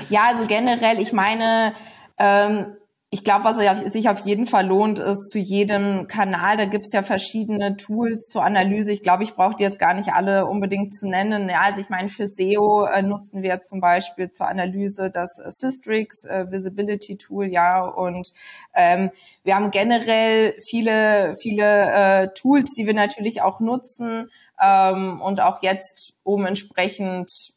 Ja, 0.10 0.24
also 0.30 0.48
generell, 0.48 1.00
ich 1.00 1.14
meine, 1.14 1.74
ähm, 2.18 2.76
ich 3.14 3.24
glaube, 3.24 3.46
was 3.46 3.94
sich 3.94 4.10
auf 4.10 4.22
jeden 4.22 4.48
Fall 4.48 4.66
lohnt, 4.66 4.98
ist 4.98 5.30
zu 5.30 5.38
jedem 5.38 6.08
Kanal, 6.08 6.58
da 6.58 6.66
gibt's 6.66 6.92
ja 6.94 7.04
verschiedene 7.04 7.78
Tools 7.78 8.28
zur 8.28 8.44
Analyse. 8.44 8.92
Ich 8.92 9.04
glaube, 9.04 9.22
ich 9.22 9.36
brauche 9.36 9.56
die 9.56 9.62
jetzt 9.62 9.78
gar 9.78 9.94
nicht 9.94 10.14
alle 10.14 10.48
unbedingt 10.48 10.96
zu 10.96 11.08
nennen. 11.08 11.48
Ja, 11.48 11.62
also 11.62 11.80
ich 11.80 11.90
meine, 11.90 12.10
für 12.10 12.26
SEO 12.26 12.86
äh, 12.86 13.04
nutzen 13.04 13.44
wir 13.44 13.62
zum 13.62 13.82
Beispiel 13.82 14.32
zur 14.32 14.48
Analyse 14.48 15.12
das 15.12 15.36
Systrix 15.36 16.26
äh, 16.26 16.50
Visibility 16.50 17.16
Tool, 17.18 17.46
ja, 17.46 17.86
und 17.86 18.34
ähm, 18.74 19.12
wir 19.44 19.58
haben 19.58 19.70
generell 19.70 20.56
viele, 20.68 21.36
viele 21.36 21.92
äh, 21.92 22.28
Tools, 22.34 22.74
die 22.74 22.88
wir 22.88 22.96
natürlich 22.96 23.44
auch 23.44 23.60
nutzen 23.60 24.32
ähm, 24.60 25.22
und 25.22 25.40
auch 25.40 25.62
jetzt, 25.62 26.16
um 26.24 26.48
entsprechend 26.48 27.54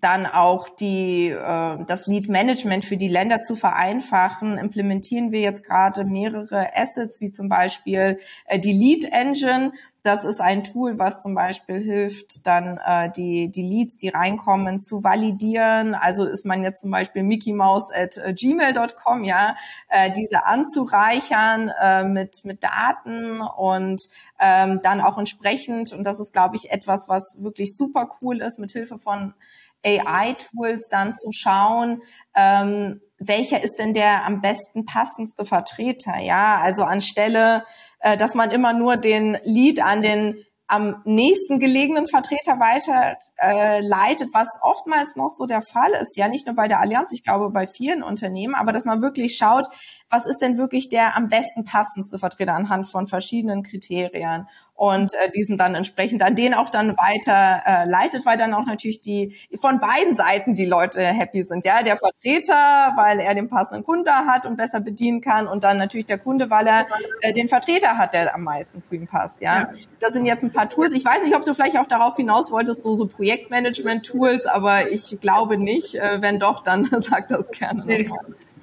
dann 0.00 0.26
auch 0.26 0.68
die, 0.68 1.28
äh, 1.28 1.78
das 1.86 2.06
Lead 2.06 2.28
Management 2.28 2.84
für 2.84 2.96
die 2.96 3.08
Länder 3.08 3.42
zu 3.42 3.56
vereinfachen, 3.56 4.58
implementieren 4.58 5.32
wir 5.32 5.40
jetzt 5.40 5.64
gerade 5.64 6.04
mehrere 6.04 6.76
Assets, 6.76 7.20
wie 7.20 7.30
zum 7.30 7.48
Beispiel 7.48 8.18
äh, 8.46 8.58
die 8.58 8.72
Lead 8.72 9.04
Engine. 9.12 9.72
Das 10.04 10.26
ist 10.26 10.42
ein 10.42 10.64
Tool, 10.64 10.98
was 10.98 11.22
zum 11.22 11.34
Beispiel 11.34 11.80
hilft, 11.80 12.46
dann 12.46 12.76
äh, 12.76 13.10
die, 13.10 13.50
die 13.50 13.62
Leads, 13.62 13.96
die 13.96 14.10
reinkommen, 14.10 14.78
zu 14.78 15.02
validieren. 15.02 15.94
Also 15.94 16.26
ist 16.26 16.44
man 16.44 16.62
jetzt 16.62 16.82
zum 16.82 16.90
Beispiel 16.90 17.22
Mickey 17.22 17.54
Mouse 17.54 17.90
at 17.90 18.18
äh, 18.18 18.34
gmail.com, 18.34 19.24
ja, 19.24 19.56
äh, 19.88 20.12
diese 20.12 20.44
anzureichern 20.44 21.72
äh, 21.80 22.04
mit, 22.04 22.44
mit 22.44 22.62
Daten 22.62 23.40
und 23.40 24.02
ähm, 24.38 24.80
dann 24.82 25.00
auch 25.00 25.16
entsprechend, 25.16 25.94
und 25.94 26.04
das 26.04 26.20
ist, 26.20 26.34
glaube 26.34 26.56
ich, 26.56 26.70
etwas, 26.70 27.08
was 27.08 27.38
wirklich 27.40 27.74
super 27.74 28.10
cool 28.20 28.42
ist, 28.42 28.58
mit 28.58 28.72
Hilfe 28.72 28.98
von 28.98 29.32
AI-Tools 29.86 30.90
dann 30.90 31.14
zu 31.14 31.32
schauen, 31.32 32.02
ähm, 32.34 33.00
welcher 33.18 33.62
ist 33.62 33.78
denn 33.78 33.94
der 33.94 34.26
am 34.26 34.42
besten 34.42 34.84
passendste 34.84 35.46
Vertreter, 35.46 36.18
ja? 36.18 36.58
Also 36.58 36.84
anstelle, 36.84 37.64
äh, 38.04 38.18
dass 38.18 38.34
man 38.34 38.50
immer 38.50 38.74
nur 38.74 38.98
den 38.98 39.38
Lead 39.44 39.82
an 39.82 40.02
den 40.02 40.44
am 40.66 41.02
nächsten 41.04 41.58
gelegenen 41.58 42.06
Vertreter 42.06 42.58
weiter 42.58 43.16
äh, 43.38 43.80
leitet, 43.80 44.30
was 44.32 44.48
oftmals 44.62 45.14
noch 45.16 45.30
so 45.30 45.46
der 45.46 45.60
Fall 45.60 45.90
ist, 46.00 46.16
ja 46.16 46.28
nicht 46.28 46.46
nur 46.46 46.56
bei 46.56 46.68
der 46.68 46.80
Allianz, 46.80 47.12
ich 47.12 47.22
glaube 47.22 47.50
bei 47.50 47.66
vielen 47.66 48.02
Unternehmen, 48.02 48.54
aber 48.54 48.72
dass 48.72 48.84
man 48.84 49.02
wirklich 49.02 49.36
schaut, 49.36 49.66
was 50.08 50.26
ist 50.26 50.38
denn 50.38 50.56
wirklich 50.56 50.88
der 50.88 51.16
am 51.16 51.28
besten 51.28 51.64
passendste 51.64 52.18
Vertreter 52.18 52.54
anhand 52.54 52.90
von 52.90 53.06
verschiedenen 53.06 53.62
Kriterien 53.62 54.48
und 54.74 55.14
äh, 55.14 55.30
diesen 55.30 55.56
dann 55.56 55.74
entsprechend 55.74 56.22
an 56.22 56.34
den 56.34 56.52
auch 56.52 56.68
dann 56.68 56.96
weiter 56.96 57.62
äh, 57.64 57.88
leitet, 57.88 58.26
weil 58.26 58.36
dann 58.36 58.52
auch 58.54 58.66
natürlich 58.66 59.00
die 59.00 59.36
von 59.60 59.80
beiden 59.80 60.14
Seiten 60.14 60.54
die 60.54 60.66
Leute 60.66 61.00
happy 61.00 61.44
sind. 61.44 61.64
Ja, 61.64 61.82
der 61.82 61.96
Vertreter, 61.96 62.92
weil 62.96 63.20
er 63.20 63.34
den 63.34 63.48
passenden 63.48 63.84
Kunde 63.84 64.10
hat 64.10 64.46
und 64.46 64.56
besser 64.56 64.80
bedienen 64.80 65.20
kann 65.20 65.46
und 65.46 65.62
dann 65.62 65.78
natürlich 65.78 66.06
der 66.06 66.18
Kunde, 66.18 66.50
weil 66.50 66.66
er 66.66 66.86
äh, 67.20 67.32
den 67.32 67.48
Vertreter 67.48 67.98
hat, 67.98 68.14
der 68.14 68.34
am 68.34 68.42
meisten 68.42 68.82
zu 68.82 68.96
ihm 68.96 69.06
passt. 69.06 69.40
Ja, 69.40 69.60
ja. 69.60 69.68
das 70.00 70.12
sind 70.12 70.26
jetzt 70.26 70.42
ein 70.42 70.50
paar 70.50 70.68
Tools. 70.68 70.92
Ich 70.92 71.04
weiß 71.04 71.22
nicht, 71.22 71.36
ob 71.36 71.44
du 71.44 71.54
vielleicht 71.54 71.78
auch 71.78 71.86
darauf 71.86 72.16
hinaus 72.16 72.50
wolltest, 72.50 72.82
so 72.82 72.94
so 72.94 73.06
Projektmanagement-Tools, 73.06 74.46
aber 74.46 74.90
ich 74.90 75.18
glaube 75.20 75.56
nicht. 75.56 75.94
Äh, 75.94 76.20
wenn 76.20 76.40
doch, 76.40 76.62
dann 76.62 76.84
sag 77.00 77.28
das 77.28 77.50
gerne. 77.50 77.84
Nee. 77.86 78.08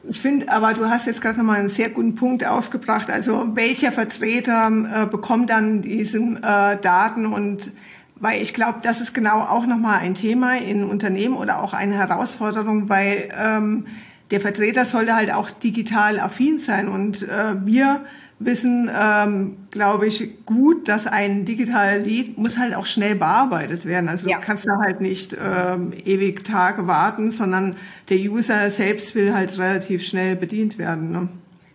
Ich 0.03 0.19
finde, 0.19 0.51
aber 0.51 0.73
du 0.73 0.89
hast 0.89 1.05
jetzt 1.05 1.21
gerade 1.21 1.37
nochmal 1.37 1.59
einen 1.59 1.69
sehr 1.69 1.89
guten 1.89 2.15
Punkt 2.15 2.45
aufgebracht. 2.45 3.11
Also 3.11 3.55
welcher 3.55 3.91
Vertreter 3.91 4.69
äh, 4.69 5.05
bekommt 5.05 5.49
dann 5.49 5.81
diese 5.81 6.17
äh, 6.17 6.77
Daten 6.81 7.25
und 7.27 7.71
weil 8.15 8.41
ich 8.41 8.53
glaube, 8.53 8.79
das 8.83 9.01
ist 9.01 9.13
genau 9.13 9.41
auch 9.41 9.65
nochmal 9.65 9.99
ein 9.99 10.13
Thema 10.13 10.57
in 10.57 10.83
Unternehmen 10.83 11.35
oder 11.35 11.63
auch 11.63 11.73
eine 11.73 11.95
Herausforderung, 11.95 12.87
weil 12.87 13.29
ähm, 13.35 13.87
der 14.29 14.39
Vertreter 14.39 14.85
sollte 14.85 15.15
halt 15.15 15.33
auch 15.33 15.49
digital 15.49 16.19
affin 16.19 16.59
sein 16.59 16.87
und 16.87 17.23
äh, 17.23 17.55
wir 17.65 18.01
wissen, 18.45 18.89
ähm, 18.93 19.57
glaube 19.71 20.07
ich, 20.07 20.45
gut, 20.45 20.87
dass 20.87 21.07
ein 21.07 21.45
digitaler 21.45 21.99
Lied 21.99 22.37
muss 22.37 22.57
halt 22.57 22.73
auch 22.73 22.85
schnell 22.85 23.15
bearbeitet 23.15 23.85
werden. 23.85 24.09
Also 24.09 24.29
ja. 24.29 24.37
du 24.37 24.43
kannst 24.43 24.67
da 24.67 24.77
halt 24.79 25.01
nicht 25.01 25.35
ähm, 25.39 25.93
ewig 26.05 26.43
Tage 26.43 26.87
warten, 26.87 27.31
sondern 27.31 27.75
der 28.09 28.17
User 28.17 28.69
selbst 28.69 29.15
will 29.15 29.33
halt 29.33 29.57
relativ 29.57 30.03
schnell 30.03 30.35
bedient 30.35 30.77
werden. 30.77 31.11
Ne? 31.11 31.29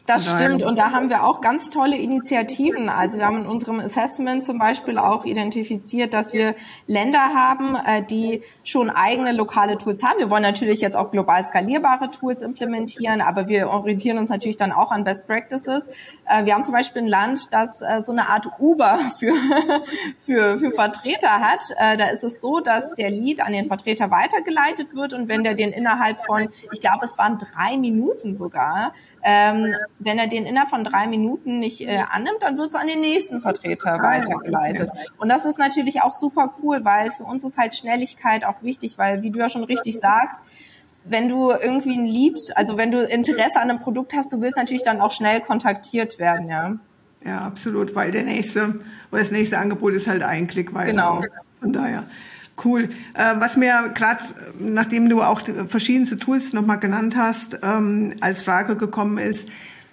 Das 0.06 0.30
stimmt 0.30 0.62
und 0.62 0.78
da 0.78 0.92
haben 0.92 1.10
wir 1.10 1.24
auch 1.24 1.40
ganz 1.40 1.68
tolle 1.68 1.96
Initiativen. 1.96 2.88
Also 2.88 3.18
wir 3.18 3.26
haben 3.26 3.40
in 3.40 3.46
unserem 3.46 3.80
Assessment 3.80 4.44
zum 4.44 4.58
Beispiel 4.58 4.98
auch 4.98 5.24
identifiziert, 5.24 6.14
dass 6.14 6.32
wir 6.32 6.54
Länder 6.86 7.18
haben, 7.34 7.74
äh, 7.74 8.04
die 8.04 8.42
schon 8.62 8.88
eigene 8.88 9.32
lokale 9.32 9.78
Tools 9.78 10.04
haben. 10.04 10.18
Wir 10.18 10.30
wollen 10.30 10.42
natürlich 10.42 10.80
jetzt 10.80 10.96
auch 10.96 11.10
global 11.10 11.44
skalierbare 11.44 12.10
Tools 12.10 12.42
implementieren, 12.42 13.20
aber 13.20 13.48
wir 13.48 13.68
orientieren 13.68 14.18
uns 14.18 14.30
natürlich 14.30 14.56
dann 14.56 14.70
auch 14.70 14.92
an 14.92 15.02
Best 15.02 15.26
Practices. 15.26 15.88
Äh, 16.28 16.44
wir 16.44 16.54
haben 16.54 16.62
zum 16.62 16.74
Beispiel 16.74 17.02
ein 17.02 17.08
Land, 17.08 17.52
das 17.52 17.82
äh, 17.82 18.00
so 18.00 18.12
eine 18.12 18.28
Art 18.28 18.46
Uber 18.60 19.00
für, 19.18 19.34
für, 20.20 20.58
für 20.58 20.70
Vertreter 20.70 21.40
hat. 21.40 21.60
Da 21.78 22.04
ist 22.10 22.22
es 22.22 22.40
so, 22.40 22.60
dass 22.60 22.94
der 22.94 23.10
Lead 23.10 23.40
an 23.40 23.52
den 23.52 23.66
Vertreter 23.66 24.10
weitergeleitet 24.10 24.94
wird 24.94 25.12
und 25.12 25.28
wenn 25.28 25.42
der 25.42 25.54
den 25.54 25.72
innerhalb 25.72 26.24
von, 26.24 26.48
ich 26.72 26.80
glaube, 26.80 27.04
es 27.04 27.18
waren 27.18 27.38
drei 27.38 27.76
Minuten 27.76 28.32
sogar, 28.32 28.92
ähm, 29.28 29.74
wenn 29.98 30.18
er 30.18 30.28
den 30.28 30.46
innerhalb 30.46 30.70
von 30.70 30.84
drei 30.84 31.08
Minuten 31.08 31.58
nicht 31.58 31.80
äh, 31.80 31.98
annimmt, 32.12 32.42
dann 32.42 32.56
wird 32.58 32.68
es 32.68 32.74
an 32.76 32.86
den 32.86 33.00
nächsten 33.00 33.40
Vertreter 33.40 33.94
ah, 33.94 34.02
weitergeleitet. 34.02 34.92
Und 35.18 35.28
das 35.28 35.44
ist 35.44 35.58
natürlich 35.58 36.00
auch 36.02 36.12
super 36.12 36.54
cool, 36.62 36.84
weil 36.84 37.10
für 37.10 37.24
uns 37.24 37.42
ist 37.42 37.58
halt 37.58 37.74
Schnelligkeit 37.74 38.44
auch 38.44 38.62
wichtig, 38.62 38.98
weil, 38.98 39.24
wie 39.24 39.30
du 39.32 39.40
ja 39.40 39.48
schon 39.48 39.64
richtig 39.64 39.98
sagst, 39.98 40.44
wenn 41.02 41.28
du 41.28 41.50
irgendwie 41.50 41.98
ein 41.98 42.06
Lied, 42.06 42.38
also 42.54 42.78
wenn 42.78 42.92
du 42.92 43.02
Interesse 43.02 43.56
an 43.56 43.68
einem 43.68 43.80
Produkt 43.80 44.14
hast, 44.14 44.32
du 44.32 44.40
willst 44.40 44.56
natürlich 44.56 44.84
dann 44.84 45.00
auch 45.00 45.10
schnell 45.10 45.40
kontaktiert 45.40 46.20
werden, 46.20 46.48
ja. 46.48 46.76
Ja, 47.24 47.40
absolut, 47.40 47.96
weil 47.96 48.12
der 48.12 48.22
nächste 48.22 48.76
oder 49.10 49.20
das 49.20 49.32
nächste 49.32 49.58
Angebot 49.58 49.92
ist 49.94 50.06
halt 50.06 50.22
ein 50.22 50.46
Klick 50.46 50.72
weiter. 50.72 50.92
Genau. 50.92 51.20
Von 51.60 51.72
daher. 51.72 52.04
Cool. 52.62 52.90
Äh, 53.14 53.34
was 53.38 53.56
mir 53.56 53.90
gerade, 53.94 54.24
nachdem 54.58 55.08
du 55.08 55.22
auch 55.22 55.42
verschiedenste 55.66 56.18
Tools 56.18 56.52
nochmal 56.52 56.78
genannt 56.78 57.16
hast, 57.16 57.58
ähm, 57.62 58.14
als 58.20 58.42
Frage 58.42 58.76
gekommen 58.76 59.18
ist, 59.18 59.48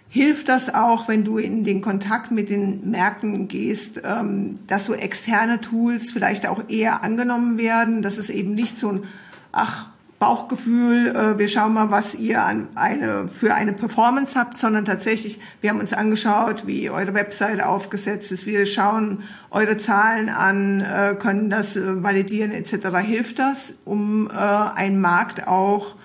hilft 0.07 0.47
das 0.47 0.73
auch, 0.73 1.07
wenn 1.07 1.23
du 1.25 1.39
in 1.39 1.63
den 1.63 1.81
Kontakt 1.81 2.31
mit 2.31 2.49
den 2.49 2.89
Märkten 2.89 3.47
gehst, 3.47 4.01
ähm, 4.05 4.59
dass 4.67 4.85
so 4.85 4.93
externe 4.93 5.59
Tools 5.59 6.11
vielleicht 6.11 6.45
auch 6.47 6.69
eher 6.69 7.03
angenommen 7.03 7.57
werden, 7.57 8.01
dass 8.01 8.17
es 8.17 8.29
eben 8.29 8.53
nicht 8.53 8.77
so 8.77 8.91
ein, 8.91 9.03
ach, 9.51 9.87
Bauchgefühl, 10.23 11.07
äh, 11.07 11.37
wir 11.37 11.49
schauen 11.49 11.73
mal, 11.73 11.91
was 11.91 12.15
ihr 12.15 12.41
an 12.41 12.69
eine, 12.75 13.27
für 13.27 13.55
eine 13.55 13.73
Performance 13.73 14.39
habt, 14.39 14.57
sondern 14.57 14.85
tatsächlich, 14.85 15.37
wir 15.59 15.69
haben 15.69 15.81
uns 15.81 15.91
angeschaut, 15.91 16.65
wie 16.65 16.89
eure 16.89 17.13
Webseite 17.13 17.67
aufgesetzt 17.67 18.31
ist, 18.31 18.45
wir 18.45 18.65
schauen 18.65 19.23
eure 19.51 19.75
Zahlen 19.75 20.29
an, 20.29 20.79
äh, 20.79 21.15
können 21.19 21.49
das 21.49 21.75
äh, 21.75 22.01
validieren 22.01 22.51
etc. 22.51 22.99
Hilft 22.99 23.37
das, 23.37 23.73
um 23.83 24.29
äh, 24.29 24.33
einen 24.33 25.01
Markt 25.01 25.45
auch 25.45 25.97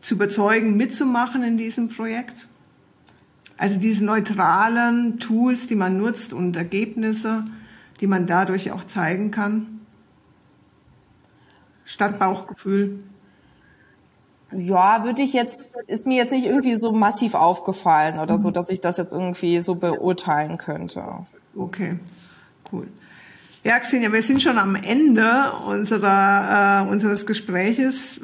zu 0.00 0.14
überzeugen, 0.14 0.76
mitzumachen 0.76 1.42
in 1.42 1.56
diesem 1.56 1.88
Projekt? 1.88 2.46
Also 3.58 3.80
diese 3.80 4.04
neutralen 4.04 5.18
Tools, 5.18 5.66
die 5.66 5.74
man 5.74 5.96
nutzt 5.96 6.32
und 6.32 6.56
Ergebnisse, 6.56 7.44
die 8.00 8.06
man 8.06 8.28
dadurch 8.28 8.70
auch 8.70 8.84
zeigen 8.84 9.32
kann, 9.32 9.80
statt 11.84 12.20
Bauchgefühl. 12.20 13.00
Ja, 14.56 15.04
würde 15.04 15.22
ich 15.22 15.32
jetzt, 15.32 15.74
ist 15.86 16.06
mir 16.06 16.16
jetzt 16.16 16.32
nicht 16.32 16.46
irgendwie 16.46 16.76
so 16.76 16.92
massiv 16.92 17.34
aufgefallen 17.34 18.18
oder 18.18 18.38
so, 18.38 18.50
dass 18.50 18.68
ich 18.68 18.80
das 18.80 18.96
jetzt 18.96 19.12
irgendwie 19.12 19.58
so 19.60 19.74
beurteilen 19.74 20.58
könnte. 20.58 21.04
Okay, 21.56 21.98
cool. 22.72 22.86
Ja, 23.64 23.78
Xenia, 23.78 24.12
wir 24.12 24.22
sind 24.22 24.42
schon 24.42 24.58
am 24.58 24.74
Ende 24.74 25.52
unserer, 25.66 26.84
äh, 26.84 26.90
unseres 26.90 27.26
Gespräches. 27.26 28.20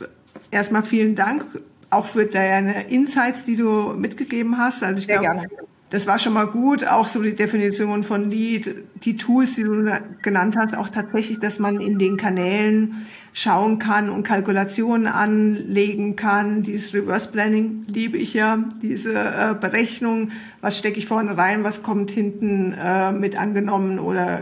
Erstmal 0.51 0.83
vielen 0.83 1.15
Dank 1.15 1.45
auch 1.91 2.07
für 2.07 2.27
deine 2.27 2.89
Insights, 2.89 3.45
die 3.45 3.57
du 3.57 3.95
mitgegeben 3.95 4.59
hast. 4.59 4.83
Also 4.83 5.01
ich 5.01 5.09
glaube, 5.09 5.47
das 5.91 6.07
war 6.07 6.19
schon 6.19 6.35
mal 6.35 6.47
gut, 6.47 6.87
auch 6.87 7.09
so 7.09 7.23
die 7.23 7.35
Definition 7.35 8.05
von 8.05 8.31
Lead, 8.31 8.75
die 9.05 9.17
Tools, 9.17 9.55
die 9.55 9.63
du 9.63 9.91
genannt 10.23 10.57
hast, 10.59 10.77
auch 10.77 10.89
tatsächlich, 10.89 11.41
dass 11.41 11.59
man 11.59 11.81
in 11.81 11.99
den 11.99 12.17
Kanälen 12.17 13.07
schauen 13.39 13.79
kann 13.79 14.11
und 14.11 14.25
Kalkulationen 14.25 15.07
anlegen 15.07 16.17
kann. 16.17 16.65
Dieses 16.65 16.93
Reverse 16.93 17.31
Planning 17.31 17.85
liebe 17.87 18.19
ich 18.19 18.35
ja, 18.35 18.65
diese 18.83 19.15
äh, 19.15 19.55
Berechnung, 19.55 20.33
was 20.61 20.77
stecke 20.77 20.99
ich 20.99 21.07
vorne 21.07 21.39
rein, 21.39 21.63
was 21.63 21.85
kommt 21.85 22.11
hinten 22.11 22.73
äh, 22.73 23.13
mit 23.13 23.39
angenommen 23.39 24.01
oder 24.01 24.41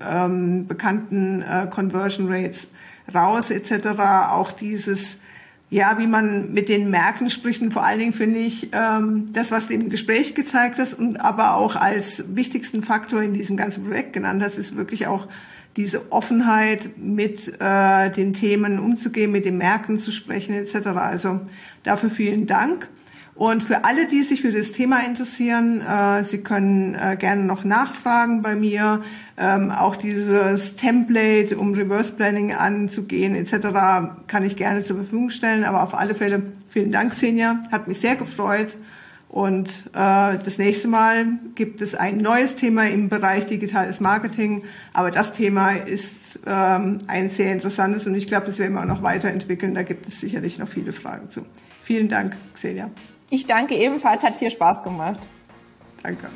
ähm, 0.00 0.66
bekannten 0.66 1.42
äh, 1.42 1.66
Conversion 1.68 2.32
Rates 2.32 2.68
raus 3.14 3.50
etc. 3.50 4.00
Auch 4.30 4.50
dieses 4.50 5.18
ja, 5.70 5.98
wie 5.98 6.06
man 6.06 6.54
mit 6.54 6.70
den 6.70 6.88
Märkten 6.88 7.28
spricht 7.28 7.60
und 7.60 7.74
vor 7.74 7.84
allen 7.84 7.98
Dingen 7.98 8.12
finde 8.14 8.38
ich 8.38 8.70
ähm, 8.72 9.26
das, 9.34 9.52
was 9.52 9.68
du 9.68 9.74
im 9.74 9.90
Gespräch 9.90 10.34
gezeigt 10.34 10.78
hast 10.78 10.94
und 10.94 11.20
aber 11.20 11.56
auch 11.56 11.76
als 11.76 12.34
wichtigsten 12.34 12.82
Faktor 12.82 13.20
in 13.20 13.34
diesem 13.34 13.58
ganzen 13.58 13.84
Projekt 13.84 14.14
genannt 14.14 14.42
hast, 14.42 14.56
ist 14.56 14.76
wirklich 14.76 15.06
auch 15.06 15.28
diese 15.76 16.10
Offenheit 16.12 16.90
mit 16.96 17.60
äh, 17.60 18.10
den 18.10 18.32
Themen 18.32 18.78
umzugehen, 18.78 19.30
mit 19.30 19.44
den 19.44 19.58
Märkten 19.58 19.98
zu 19.98 20.10
sprechen 20.10 20.54
etc. 20.54 20.88
Also 20.88 21.40
dafür 21.84 22.10
vielen 22.10 22.46
Dank. 22.46 22.88
Und 23.38 23.62
für 23.62 23.84
alle, 23.84 24.08
die 24.08 24.22
sich 24.22 24.42
für 24.42 24.50
das 24.50 24.72
Thema 24.72 25.06
interessieren, 25.06 25.80
äh, 25.80 26.24
Sie 26.24 26.38
können 26.38 26.96
äh, 26.96 27.16
gerne 27.16 27.44
noch 27.44 27.62
nachfragen 27.62 28.42
bei 28.42 28.56
mir. 28.56 29.02
Ähm, 29.36 29.70
auch 29.70 29.94
dieses 29.94 30.74
Template, 30.74 31.56
um 31.56 31.72
Reverse 31.72 32.12
Planning 32.14 32.52
anzugehen 32.52 33.36
etc., 33.36 33.68
kann 34.26 34.44
ich 34.44 34.56
gerne 34.56 34.82
zur 34.82 34.96
Verfügung 34.96 35.30
stellen. 35.30 35.62
Aber 35.62 35.84
auf 35.84 35.94
alle 35.94 36.16
Fälle 36.16 36.42
vielen 36.68 36.90
Dank, 36.90 37.14
Senja. 37.14 37.62
Hat 37.70 37.86
mich 37.86 38.00
sehr 38.00 38.16
gefreut. 38.16 38.74
Und 39.28 39.90
äh, 39.92 40.38
das 40.38 40.56
nächste 40.56 40.88
Mal 40.88 41.26
gibt 41.54 41.82
es 41.82 41.94
ein 41.94 42.16
neues 42.16 42.56
Thema 42.56 42.88
im 42.88 43.10
Bereich 43.10 43.44
digitales 43.44 44.00
Marketing. 44.00 44.64
Aber 44.94 45.10
das 45.10 45.34
Thema 45.34 45.72
ist 45.72 46.40
ähm, 46.46 47.00
ein 47.08 47.30
sehr 47.30 47.52
interessantes 47.52 48.06
und 48.06 48.14
ich 48.14 48.26
glaube, 48.26 48.46
das 48.46 48.58
werden 48.58 48.74
wir 48.74 48.80
auch 48.80 48.86
noch 48.86 49.02
weiterentwickeln. 49.02 49.74
Da 49.74 49.82
gibt 49.82 50.08
es 50.08 50.20
sicherlich 50.20 50.58
noch 50.58 50.68
viele 50.68 50.92
Fragen 50.92 51.28
zu. 51.28 51.44
Vielen 51.82 52.08
Dank, 52.08 52.36
Xenia. 52.54 52.90
Ich 53.30 53.46
danke 53.46 53.74
ebenfalls, 53.74 54.22
hat 54.22 54.36
viel 54.36 54.50
Spaß 54.50 54.82
gemacht. 54.82 55.20
Danke. 56.02 56.28